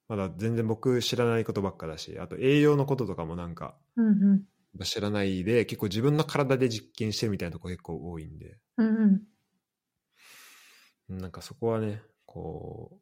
[0.08, 4.46] まだ全然僕知らないことばっかだし、あと栄養のこととかもなんかうん。
[4.84, 9.26] 知らないで、結構自分の体で実験してるみたいなとこ結構多いんで、うん。
[11.10, 11.18] うん。
[11.18, 13.00] なんかそこはね、こ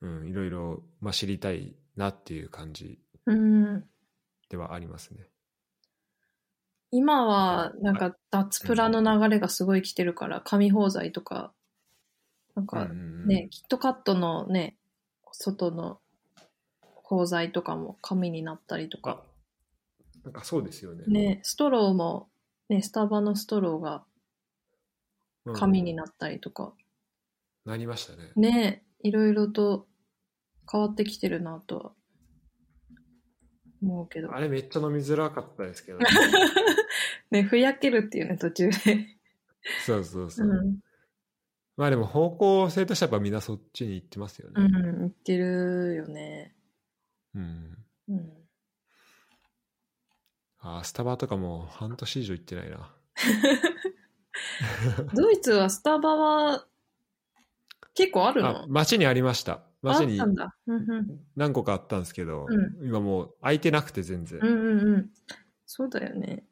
[0.00, 3.84] う、うん、いろいろ、まあ、知りたいなっていう感じうん。
[4.48, 5.26] ではありますね。
[6.90, 11.52] 今は、なんか、脱プラの流れがすごい来てるから、紙包材とか、
[12.58, 14.76] なんかうんうんうんね、キットカットのね、
[15.30, 16.00] 外の
[16.82, 21.04] 包材とかも紙になったりとか、あ、なんかそうですよね。
[21.06, 22.28] ね、ストローも、
[22.68, 24.02] ね、スタバのストローが
[25.44, 26.72] うん紙になったりとか、
[27.64, 28.32] なりましたね。
[28.34, 29.86] ね、いろいろと
[30.70, 31.92] 変わってきてるなとは
[33.80, 34.40] 思うけどあ。
[34.40, 36.06] れめっちゃ飲みづらかったですけどね。
[37.30, 39.06] ね、ふやけるっていうね、途中で。
[39.86, 40.62] そうそうそうう。
[40.64, 40.80] ん。
[41.78, 44.54] まあでも方向性としてはやっぱみんなそっちに行ってますよね。
[44.56, 46.52] うん、言ってるよね。
[47.36, 47.78] うん。
[48.08, 48.32] うん。
[50.58, 52.92] あースタバとかもう半年以上行ってないな。
[55.14, 56.66] ドイツはスタバは
[57.94, 59.62] 結構あるあの、街にありました。
[59.80, 60.56] 街にあったんだ。
[60.66, 61.20] うんうん。
[61.36, 62.48] 何個かあったんですけど、う
[62.84, 64.40] 今もう空いてなくて全然。
[64.42, 65.10] うんうんうん。
[65.64, 66.44] そうだよね。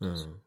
[0.00, 0.40] うん。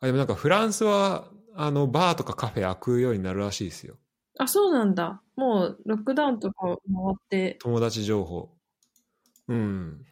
[0.00, 3.96] あでもなんかフランスは、あの、バーとかカフェ開くようになるらしいですよ。
[4.38, 5.20] あ、そうなんだ。
[5.36, 6.76] もうロックダウンとか回
[7.12, 7.58] って。
[7.60, 8.50] 友達情報。
[9.48, 10.04] うん。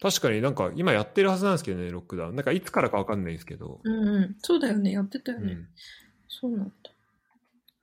[0.00, 2.36] 確かになんか今やってるはずなんですけどね、ロックダウン。
[2.36, 3.80] なんかいつからかわかんないですけど。
[3.82, 4.36] うんうん。
[4.38, 4.92] そうだよね。
[4.92, 5.52] やってたよね。
[5.52, 5.68] うん。
[6.28, 6.72] そうなん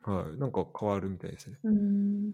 [0.05, 0.11] だ。
[0.11, 0.37] はい。
[0.37, 1.57] なんか変わるみたいですね。
[1.63, 2.33] うーん。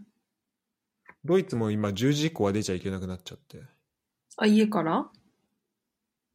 [1.26, 3.62] ドイツも今10時以降は出ちゃいけなくなっちゃって。
[4.38, 5.10] あ、家から？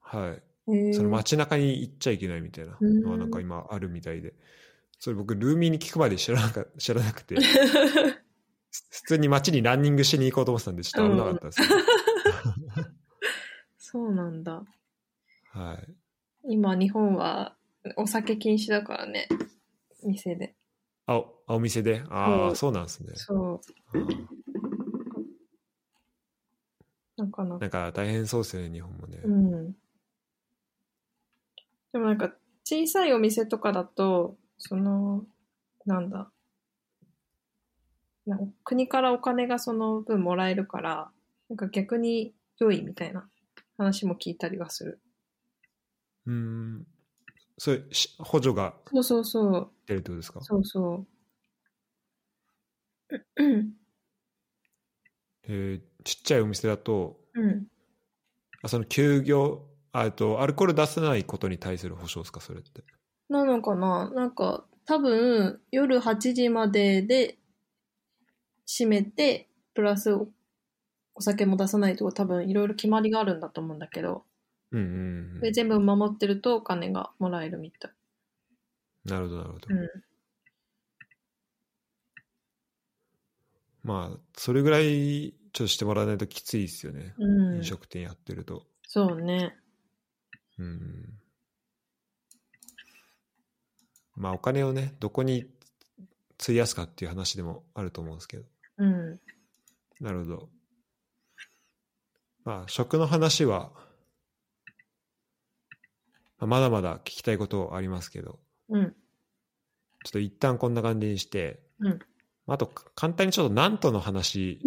[0.01, 0.42] はい。
[0.66, 4.34] その街中に行っちゃいけないみたいなのはなんか今あるみたいで。
[4.98, 7.36] それ僕、ルーミーに聞くまで知らなか 知らなくて、
[8.90, 11.60] 普通に街にランニングしに行こうと思ってたんで、ちょっと危なかったです。
[13.76, 14.64] そうなんだ。
[15.50, 15.94] はい。
[16.54, 17.54] 今、日本は
[17.96, 19.28] お酒禁止だからね。
[20.02, 20.56] 店で。
[21.06, 22.02] あ、おあお店で？
[22.08, 23.12] ああ、うんそうなんですね。
[23.14, 23.60] そ
[23.92, 24.02] う。
[27.16, 29.20] なかなかなんか大変そうですよね、日本もね。
[29.22, 29.76] うん。
[31.95, 32.34] でもなんか、
[32.64, 35.24] 小さいお店とかだと、その、
[35.86, 36.32] なんだ。
[38.26, 41.11] なんか国からお金がその分もらえるから、
[41.49, 43.28] なんか逆に良いみたいな
[43.78, 45.01] 話も聞いたりはする。
[46.26, 46.86] うーん。
[47.59, 49.70] それ、し補助がそうそうそう。
[49.86, 50.40] 出るってことですか？
[50.40, 51.07] そうそう。
[53.36, 53.74] うん。
[55.45, 57.66] えーちっちゃいお店だと、うん。
[58.62, 59.66] あその休業、
[59.97, 62.82] あえっと、アルコール出さないことに対する保証ですか、それって？
[63.28, 64.11] なのかな？
[64.11, 67.38] なんか、多分、夜8時までで
[68.66, 70.28] 閉めて、プラスお
[71.14, 74.24] お酒も出さないとか多分いろいろ決まりがあるんだと思うんだけど、
[74.72, 74.90] うんうんう
[75.36, 77.92] んそれ全部守ってるとお金がもらえるみたい。
[79.05, 79.66] なるほど、なるほど。
[79.70, 79.88] うん。
[83.84, 87.14] まあ、それぐらいちょっとしてもらわないときついですよね。
[87.16, 87.62] うん飲。
[87.62, 88.66] 食店やってると。
[88.88, 89.55] そうね。
[90.59, 91.14] うん。
[94.16, 95.46] まあ、お金をね、どこに
[96.40, 98.44] 費やすかっていう話でもあると思うんですけど。
[98.78, 99.20] うん。
[100.00, 100.48] なるほど。
[102.44, 103.72] まあ、食の話は、
[106.38, 108.38] まだまだ聞きたいことありますけど、
[108.68, 108.94] うん。
[110.05, 111.98] ちょっと一旦こんな感じにして、うん
[112.46, 114.61] あと、か簡単にちょっとナントの話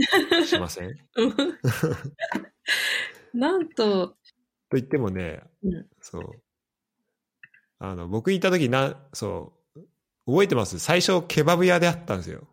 [0.48, 0.96] しません？
[3.36, 4.18] なんと、
[4.70, 6.24] と言ってもね、うんそう。
[7.80, 9.82] あの、僕行った時な、そう、
[10.26, 10.80] 覚えてます？
[10.80, 12.48] 最初、ケバブ屋であったんですよ。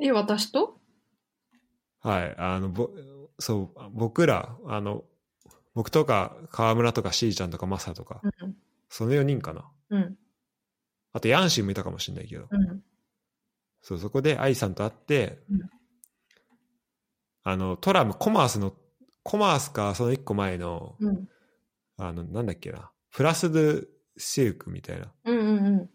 [0.00, 0.80] え、私と？
[2.00, 2.34] はい。
[2.36, 2.90] あの、ぼ、
[3.38, 5.04] そう、僕ら、あの、
[5.74, 8.56] 僕とか、河村とか、しーちゃんとか、マサとか、うん。
[8.88, 9.70] その4人かな。
[9.90, 10.16] うん。
[11.12, 12.82] あと、ヤンシーもいたかもしれないけど、うん。
[13.80, 15.60] そう、そこで、愛さんと会って、うん
[17.44, 18.72] あの、トラム、コマースの、
[19.24, 21.28] コマースか、その1個前の、うん。
[21.96, 25.12] あの、なんだっけな、プラスドゥシルクみたいな。
[25.24, 25.90] うんうんうん。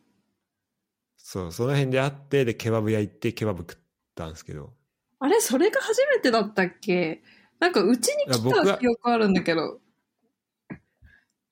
[1.17, 3.77] そう、その辺で会って、で、ケバブ屋行って、ケバブ食っ
[4.15, 4.73] たんですけど、
[5.19, 7.23] あれそれが初めてだったっけ？
[7.59, 9.81] なんかうちに来た記憶あるんだけど。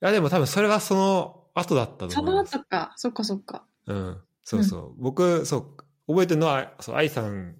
[0.01, 2.55] いや、でも多分それはその後だったとその思います。
[2.57, 2.93] 後か。
[2.95, 3.65] そっかそっか。
[3.87, 4.21] うん。
[4.43, 4.93] そうそう。
[4.97, 7.55] 僕、そう、覚えてるのは、そう、愛さん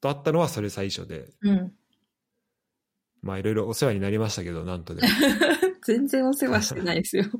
[0.00, 1.74] と会ったのはそれ最初で、うん。
[3.26, 5.08] まあいろいろお世話になりましたけど、なんとでも。
[5.84, 7.24] 全然お世話してないですよ。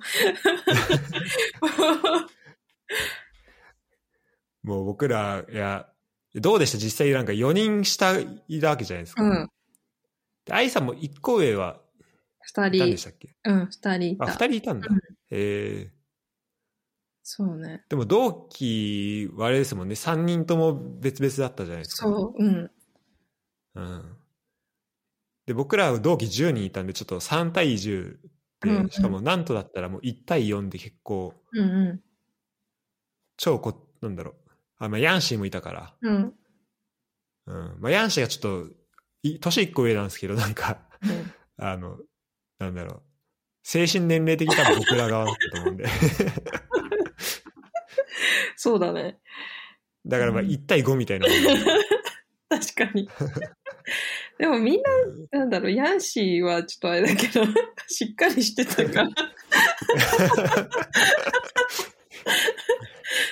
[4.62, 5.88] もう僕ら、いや、
[6.34, 6.78] どうでした？
[6.78, 9.22] 実際なんか4人下いたわけじゃないですか。
[9.22, 9.48] うん。
[10.44, 11.80] で愛さんも1個上は
[12.40, 13.04] 二人いたんでし。
[13.04, 13.34] たっけ？
[13.44, 14.32] うん、二人いあ、た。
[14.32, 14.88] 2人いたんだ。
[14.90, 15.92] うんへえ
[17.28, 17.84] そうね。
[17.88, 22.04] でも同期はあれですもんね、3人とも別々だったじゃないですか。
[22.06, 22.70] そう、うん。
[23.74, 24.15] うん。
[25.46, 28.16] で、僕ら同期10人いたんで、ちょっと3対10
[28.60, 31.34] で、しかもなんとだったらもう1対4で結構、
[33.36, 34.34] 超こ、なんだろう。
[34.78, 36.10] あ、まあ、ヤンシーもいたから。
[36.10, 36.14] ん。
[36.14, 36.34] うん。
[37.46, 37.76] うん。
[37.80, 38.74] まあ、ヤンシーがちょっと、
[39.22, 41.98] い年1個上なんですけど、なんか、うんあの、
[42.58, 43.02] なんだろう。
[43.62, 45.86] 精神年齢的に多分僕ら側だったと思うんで。
[48.56, 49.18] そうだね。
[50.06, 51.48] だからまあうん1対5みたいなもんで。
[52.48, 53.08] 確かに。
[54.38, 54.82] でもみん
[55.30, 57.44] な、なんだろう、ヤンシーはちょっとあれだけど、
[57.88, 59.08] しっかりしてたから。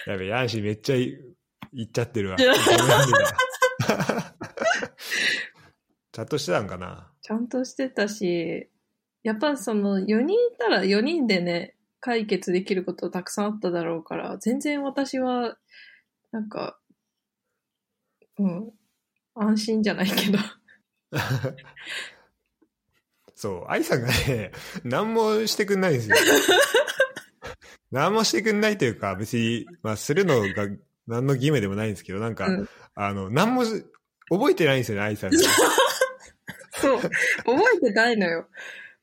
[0.13, 1.19] やべ、ヤンシーめっちゃい
[1.73, 2.37] 言っちゃってるわ。
[2.39, 8.71] ちゃんとしてたんかなちゃんとしてたし、
[9.25, 15.57] やっぱその4人いたら4人でね、解決できることたくさんあっただろうから、全然私は、
[16.31, 16.79] なんか、
[18.39, 18.73] うん、
[19.35, 20.39] 安心じゃないけど。
[23.35, 24.53] そう、愛さんがね、
[24.85, 26.17] 何もしてくんないんですよ。
[27.91, 30.69] 何もしてくんないというか、別に、まあ、するのが
[31.07, 33.85] 何の義務でもないんですけど、なんか、うんあの、何もし
[34.31, 35.39] 覚えてないんですよね、愛さんが。
[36.81, 37.13] そう、覚
[37.77, 38.49] えてないのよ。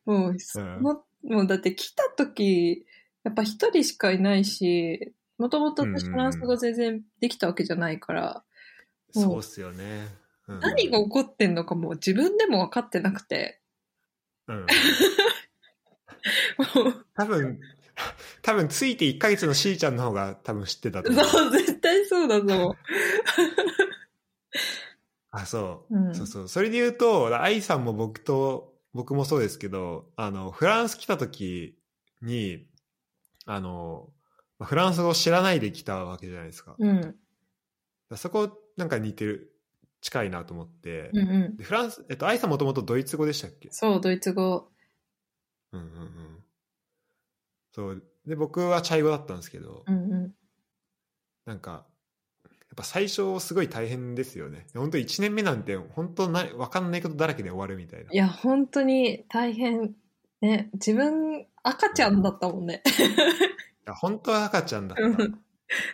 [0.05, 2.85] もう、そのもうだって来た時、
[3.23, 8.43] やっぱ一人しかいないし、もともと私うんフランス語全然できたわけじゃないから、
[9.13, 10.07] もうそうっすよね。
[10.55, 13.61] うん何が起こってんのかもう自分でも分かってなくて、
[14.47, 14.65] うん。
[17.15, 17.59] 多分、
[18.41, 21.25] 多分ついて1ヶ月のしーちゃんの方が多分知ってたと思う。
[21.25, 22.75] そう、絶対そうだと思う。
[25.31, 25.95] あ、そう。
[25.97, 26.47] うんそうそう。
[26.47, 31.77] それで言うと、愛さんも僕と、僕もそうですけど、あの、フランス来た時
[32.21, 32.67] に、
[33.45, 34.09] あの、
[34.59, 36.75] まあフランス語を知らないで来たわけじゃないですか。
[36.77, 37.15] うん。
[38.15, 39.50] そこなんか似てる、
[40.01, 41.09] 近いなと思って。
[41.13, 41.57] うんうん。
[41.57, 43.69] でフランス、えっと、愛さんもともとドイツ語でしたっけ？
[43.71, 44.69] そう、ドイツ語。
[45.71, 46.43] うんうんうん。
[47.71, 48.03] そう。
[48.25, 50.35] で、僕はチャイ語だったんですけど、うんうん。
[51.45, 51.85] なんか、
[52.43, 54.67] やっぱ最初すごい大変ですよね。
[54.75, 58.11] 本当1年目なんて本当な分かんないことだらけで終わるみたいな。
[58.11, 59.95] いや、本当に大変。
[60.41, 62.81] ね、自分、赤ちゃんだったもんね。
[62.87, 62.91] い
[63.85, 65.03] や本当は赤ちゃんだった。
[65.03, 65.41] うん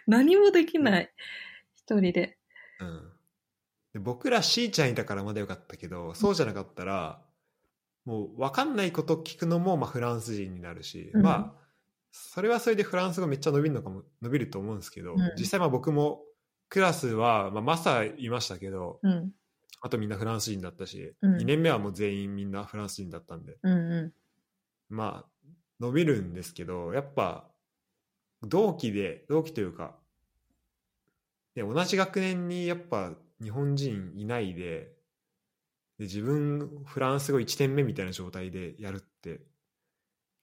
[0.07, 1.13] 何もできない。
[1.75, 2.36] 一人で。
[3.97, 7.21] うん、で僕らしーちゃんいたからまだよかったけどそうじゃなかったら
[8.07, 11.21] もう分かんないこと聞くのもまあフランス人になるし、うん。
[11.23, 11.67] まあ
[12.11, 15.19] それはそれでフランス語めっちゃ伸びるのかも伸びると思うんですけど、うん。
[15.37, 16.21] 実際まあ僕も
[16.69, 19.31] クラスは、まあ、マサいましたけどうん。
[19.81, 21.35] あとみんなフランス人だったし、うん。
[21.35, 24.13] 2年目はもう全員みんなフランス人だったんでうんう
[24.89, 27.49] まあ伸びるんですけどやっぱ
[28.41, 29.95] 同期で同期というか
[31.55, 33.11] で同じ学年にやっぱ
[33.41, 34.91] 日本人いないで
[35.97, 39.41] で自分フランス語1年目みたいな状態でやるって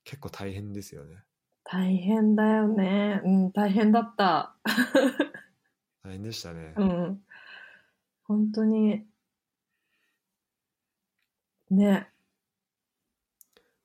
[0.03, 1.23] 結構大変ですよね
[1.65, 3.21] 大変だよね。
[3.25, 4.55] うん、大変だった。
[6.03, 7.21] 大変でしたね、 うん。
[8.23, 9.03] 本当に。
[11.71, 12.07] ね。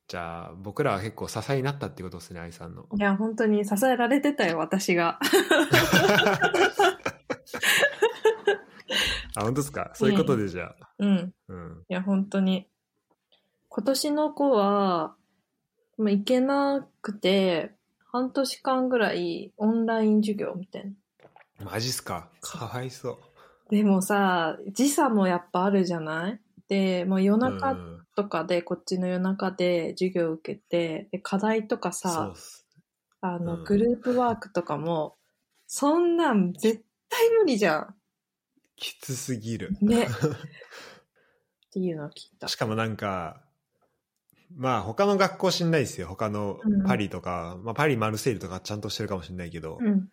[0.08, 2.86] じゃあ、僕らは結構支えになったってことですね、愛さんの。
[2.94, 5.18] いや、本当に支えられてたよ、私が。
[9.36, 9.90] あ、本当ですか？
[9.94, 10.90] そういうことでじゃあ。
[10.98, 11.34] うん。
[11.48, 11.84] うん。
[11.88, 12.68] いや、本当に。
[13.68, 15.14] 今年の子は、
[15.98, 17.72] まあ、行けなくて、
[18.12, 21.70] 半年間ぐらいオンライン授業みたいな。
[21.70, 22.30] マジっすか？
[22.40, 23.18] かわいそう。
[23.70, 26.40] でもさ、時差もやっぱあるじゃない？
[26.68, 32.32] で、もう夜う中んとかで、こっちの夜中で授業受けて、で課題とかさ。
[33.22, 35.18] あの、うんグループワークとかも、
[35.66, 37.94] そんなん絶対無理じゃん。
[38.80, 39.76] きつすぎる。
[39.80, 40.06] ね。
[40.06, 42.48] っていうのを聞いた。
[42.48, 43.44] しかもなんか、
[44.56, 46.08] まあ他の学校知んないですよ。
[46.08, 50.08] 他のうんパリとか、まあパリ、マルセイユとかちゃんとしてるかもしれないけど、うん。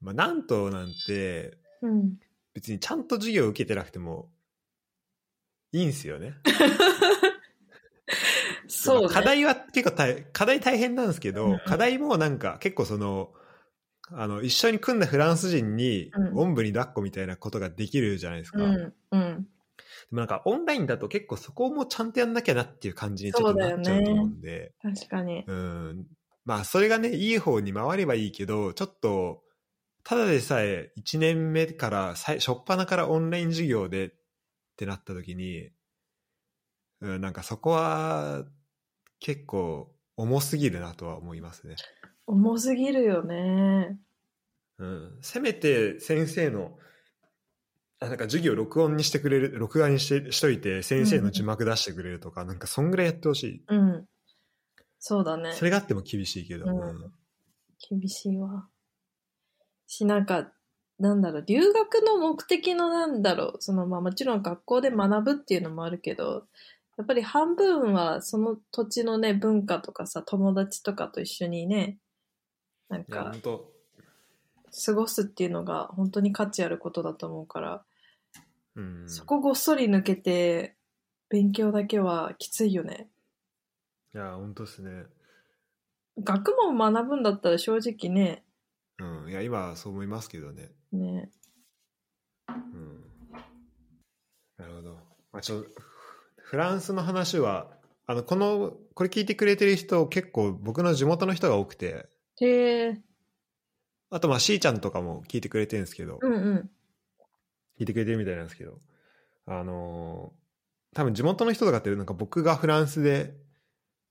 [0.00, 2.18] まあなんとなんて、うん。
[2.54, 4.30] 別にちゃんと授業受けてなくても
[5.70, 6.34] いいんすよね。
[8.66, 9.08] そうね。
[9.08, 13.32] 課題は結構大課題大変なんですけど、うん課題もなんか結構その、
[14.10, 18.58] あの、一緒に組んだフランス人に、うんおんぶに抱っこみたいなことができるじゃないですか。
[18.58, 18.94] でうん。
[19.12, 19.48] うん。
[20.10, 25.44] もなんかオンラインだと結構そこもちゃんとやんなきゃなっていう感じにちょっとなっちゃうと思うんで、確かに。
[25.46, 26.06] うん。
[26.44, 29.42] まあそれがね、いい方に回ればいいけど、ちょっと、
[30.04, 34.12] ただでさえ1年目から最、初っ端からオンライン授業でっ
[34.76, 35.70] てなった時に、
[37.00, 38.44] うん、なんかそこは
[39.20, 41.76] 結構重すぎるなとは思いますね。
[42.26, 43.98] 重すぎるよね。
[44.78, 45.18] うん。
[45.20, 46.78] せめて先生の、
[48.00, 53.64] あなんか授業録音にしてくれる、録画にしてしといて先生の字幕出してくれるとか、なんかそんぐらいやってほしい。
[53.68, 54.06] うん。
[54.98, 55.64] そうだねそ。
[55.64, 56.64] れがあっても厳しいけど。
[56.64, 57.12] うんうん
[57.90, 58.68] 厳しいわ。
[59.88, 60.52] し、なんか、
[60.98, 66.46] なんだろう、留学の目的のなんだろう、その、まあもちろん学校で学ぶっていうのもあるけど、
[66.96, 71.98] やっぱり半分はその土地のね、文化とかさ、友達とかと一緒にね、
[72.92, 73.72] なんか本、当
[74.84, 77.84] 過ごすっていうのが本当に価値あることだと思うから、
[78.76, 79.04] うん。
[79.08, 80.76] そこごっそり抜けて、
[81.30, 83.08] 勉強だけはきついよね。
[84.14, 85.04] いや、本当ですね。
[86.22, 88.44] 学問学ぶんだったら正直ね、
[88.98, 89.30] うん。
[89.30, 90.70] いや、今はそう思いますけどね。
[90.92, 91.30] ね、
[92.48, 93.04] うん。
[94.58, 94.94] なるほど。
[95.32, 95.64] まあ、ちょ、
[96.36, 97.70] フランスの話は、
[98.06, 102.11] あの、この、これ聞いてくれてる人、結構僕の地元の人が多くて、
[102.44, 103.00] へえ、
[104.10, 106.70] あと、まあ、しーちゃんとかも聞いてくれてるんですけど、うんうん、
[107.78, 108.78] 聞いてくれてるみたいなんですけど、
[109.46, 110.42] あのー
[110.94, 113.34] 多分地元の人とかって、なんか僕がフランスで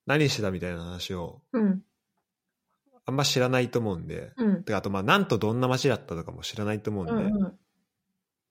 [0.05, 1.83] 何してたみたいな話を、うん、
[3.05, 7.53] あんま知らないと思うんで、うん、であと、まあ、なんとどんな街だったとかも知らないと思うんで、うんうん。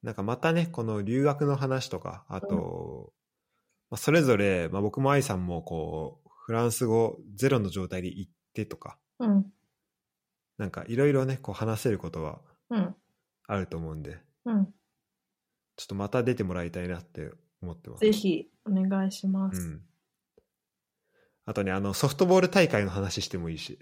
[0.03, 3.13] なんかまたね、この留学の話とか、あと、
[3.91, 9.47] まあ、それぞれ、まあ、僕も愛さんもこう、フランス語ゼロの状態で行ってとか、うん、
[10.61, 12.39] なんかいろいろね、こう話せることは
[12.69, 12.95] うん、
[13.47, 14.67] あると思うんで、うん。
[15.77, 17.31] ちょっとまた出てもらいたいなって
[17.63, 18.01] 思ってます。
[18.01, 19.63] ぜひ、お願いしまうす。
[19.63, 19.81] ん。
[21.47, 23.79] あとね、あの、ソフトボール大会の話してもいいし。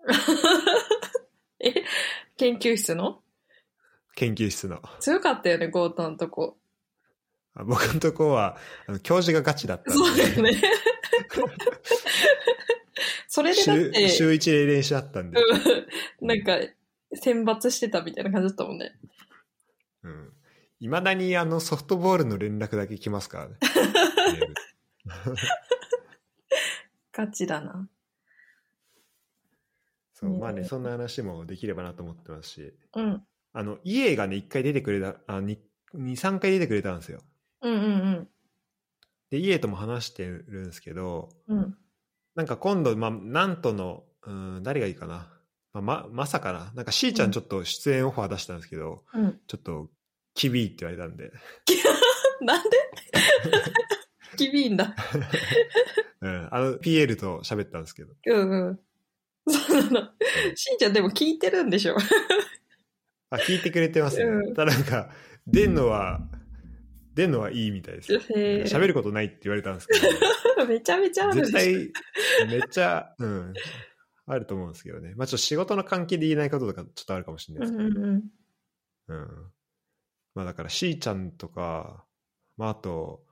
[1.60, 1.72] え、
[2.36, 3.22] 研究室の？
[4.16, 4.82] 研究室の。
[4.98, 6.58] 強かったよね、ゴータのとこ。
[7.54, 8.56] あ僕のとこは、
[8.88, 10.60] あの教授がガチだったんでそうだよね。
[13.28, 15.40] それでだっ週て、週1で練習あったんで。
[15.40, 16.58] うんなんか、
[17.14, 18.98] 選抜してたみたいな感じだったもんね。
[20.02, 20.32] うん。
[20.80, 23.56] いまだにあのソフトボールの連絡だけ来ますからね。
[27.12, 27.88] ガチだな。
[30.12, 33.26] そう、ねまあね、そんな話もできればなと思ってますし、うん。
[33.52, 35.58] あの、家がね、一回出てくれた、あ、2、
[35.94, 37.22] 3回出てくれたんですよ。
[37.62, 38.28] うんうん
[39.30, 41.76] で、家とも話してるんですけど、うん。
[42.36, 42.40] うん。
[42.40, 45.28] なんか今度、まあ、なんとの、うん、誰がいいかな。
[45.72, 46.72] まあ、ま、まさかな。
[46.74, 49.40] なんか、しーちゃんちょっと出演オファー出したんですけど、うん。
[49.46, 49.88] ちょっと、
[50.34, 51.32] キビーって言われたんで、
[52.42, 52.70] なんで？
[54.36, 54.94] 厳いんだ。
[56.20, 58.80] うん、あの、ピエールと喋ったんですけど、うんうん。
[59.50, 60.08] そうなの。
[60.54, 61.96] しんちゃんでも聞いてるんでしょ？
[63.30, 64.24] あ、聞いてくれてますね。
[64.24, 65.10] うんただなんか、
[65.46, 66.20] 出んのは、
[67.16, 68.12] 出んのはいいみたいです。
[68.12, 70.02] 喋ることないって言われたんですけど、
[70.68, 71.52] めちゃめちゃあるで絶。
[71.52, 71.92] 対、
[72.46, 73.54] めっちゃ、うん、
[74.26, 75.14] あると思うんですけどね。
[75.16, 79.06] まあちょっと仕事の関係で言えないこととかちょっとあるかもしれないですけど、うんうんうん。
[79.08, 79.52] うん。
[80.34, 82.04] まあだから、しーちゃんとか、
[82.58, 83.24] まああと、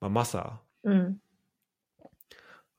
[0.00, 1.20] まあマサ、うん。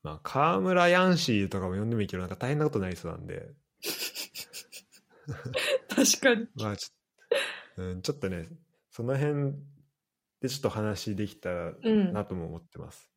[0.02, 3.54] まあ河村ヤンシーとかも呼んでもいいけど、なんか大変なことになりそうなんで、
[5.88, 6.48] 確かに。
[6.56, 8.50] まあちょ,、うん、ちょっとね、
[8.89, 9.54] その辺
[10.42, 12.14] でちょっと話できたらうん。
[12.14, 13.10] なとも思ってます。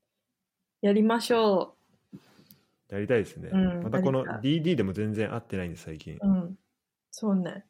[0.82, 1.76] やりましょ
[2.90, 3.48] やりたいですね。
[3.52, 6.14] うんまたこの DD でも全然会ってないんで、最近。
[6.14, 6.18] う。
[6.22, 6.58] うん。
[7.10, 7.64] そうね。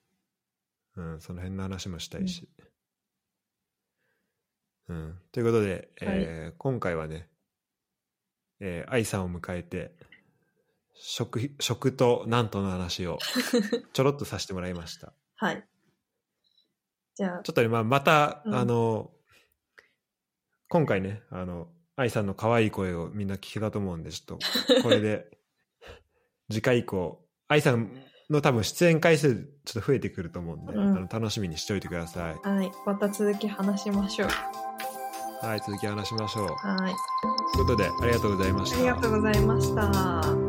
[0.97, 2.49] うん、その辺の話もしたいし。
[4.89, 5.19] うん。
[5.33, 7.29] ということで、えー今回はね、
[8.61, 9.93] えー、愛さんを迎えて、
[10.95, 13.19] 食ひ、食となんとの話を
[13.93, 15.13] ちょろっとさせてもらいました。
[15.37, 15.67] はい。
[17.15, 19.14] じゃあ、ちょっとね、まあ、また、うんあの、
[20.69, 25.39] 今回ね、あの、愛さんの可愛い声をみんな聞けたと思うんで、ちょっと、これで、
[26.51, 27.91] 次回以降、愛さん
[28.31, 29.35] の多分出演回数
[29.65, 32.49] ちょっと増えてくると思うんで、うんあの楽しみにしておいてください。
[32.49, 32.73] はい。
[32.87, 34.29] また続き話しましょう。
[35.47, 36.47] はい、続き話しましょう。
[36.47, 36.95] はい。
[37.55, 38.79] ということで、ありがとうございました。
[38.79, 40.44] ありがとうございました。